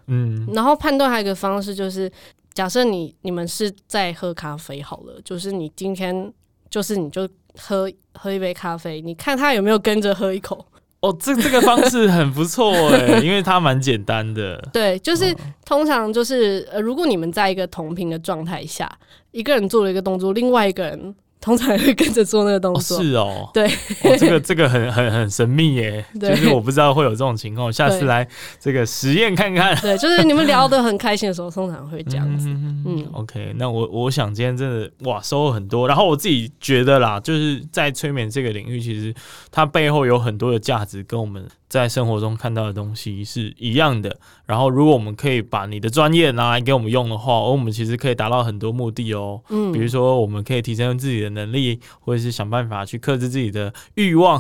[0.08, 2.10] 嗯，然后判断还有一个方式就是，
[2.54, 6.34] 假设你你们是在喝咖啡好了，就是你今天
[6.70, 7.28] 就是你就
[7.58, 10.66] 喝喝一杯咖啡，你看他有没有跟着喝一口。
[11.04, 14.58] 哦，这这个方式很不错哎，因为它蛮简单的。
[14.72, 15.36] 对，就是
[15.66, 18.90] 通常就是呃，如果你们在一个同频的状态下，
[19.32, 21.14] 一个人做了一个动作，另外一个人。
[21.44, 28.26] 通常会跟着做那个动作，哦是哦，对，哦、这个这个很很很神秘耶， 就是我不知道会有这种情况，下次来
[28.62, 29.76] 这个实验看看。
[29.82, 32.48] 对，就是你们聊得很开心的时候，通常会这样子。
[32.48, 39.14] 嗯，嗯，OK，那我我想今天真的哇收获很多，然后我自己觉得啦，就是在催眠这个领域，其实
[39.52, 44.16] 它背后有很多的价值，跟我们在生活中看到的东西是一样的。
[44.46, 49.42] 然后如果我们可以把你的专业拿来给我们用的话，我们其实可以达到很多目的哦。
[49.50, 54.40] 嗯，比如说我们可以提升自己的能力，或者是想办法去克制自己的欲望，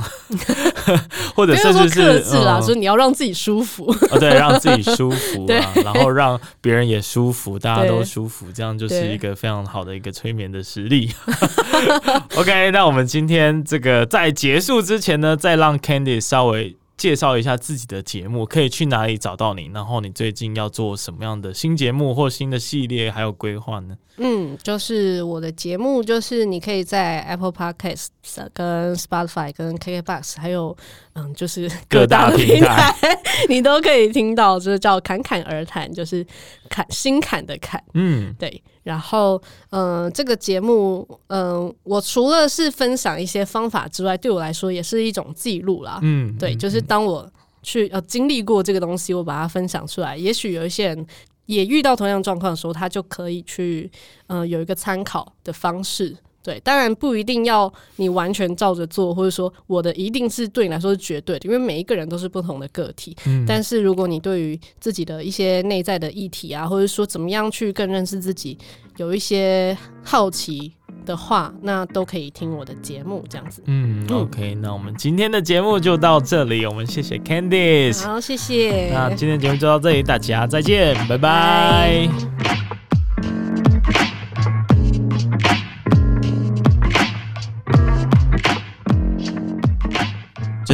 [1.34, 3.86] 或者甚至是克制啊，所以你要让自己舒服。
[4.11, 11.09] 哦，对，让自己舒服啊， 然后让别人也舒服，大家都舒服，这样就是一个非常好的一个催眠的实力。
[12.38, 16.75] OK，那我们今天这个在结束之前呢，再让 Candice 稍微。
[16.95, 19.69] 介绍一下自己的节目，可以去哪里找到你？
[19.73, 23.97] 然后你最近要做什么样的新节目或新的系列，还有规划呢？
[24.17, 28.07] 嗯，就是我的节目，就是你可以在 Apple Podcast、
[28.53, 30.75] 跟 Spotify、跟 KKBox，还有
[31.13, 32.93] 嗯，就是各大平台，
[33.49, 36.25] 你都可以听到，就是叫侃侃而谈，就是
[36.69, 38.61] 侃心侃的侃，嗯，对。
[38.84, 45.99] 然后，嗯、呃，这个节目，嗯、呃，我除了是分享一些方法之外，对我来说也是一种记录啦。
[46.01, 47.29] 嗯，对，就是当我
[47.61, 51.07] 去呃经历过这个东西，我把它分享出来，也许有一些人
[51.45, 53.89] 也遇到同样状况的时候，他就可以去，
[54.27, 56.15] 呃，有一个参考的方式。
[56.43, 63.15] 对，当然不一定要你完全照着做，或者说我的一定是对你来说是绝对的，因为每一个人都是不同的个体。
[63.25, 68.57] 嗯，但是如果你对于自己的一些内在的议题啊，或者说怎么样去更认识自己，
[68.97, 70.73] 有一些好奇
[71.05, 73.63] 的话，那都可以听我的节目这样子。
[73.65, 78.91] 嗯，OK，那我们今天的节目就到这里，我们谢谢 Candice，好，谢谢。
[78.93, 82.09] 那今天节目就到这里，大家再见，拜拜。
[82.43, 82.62] 真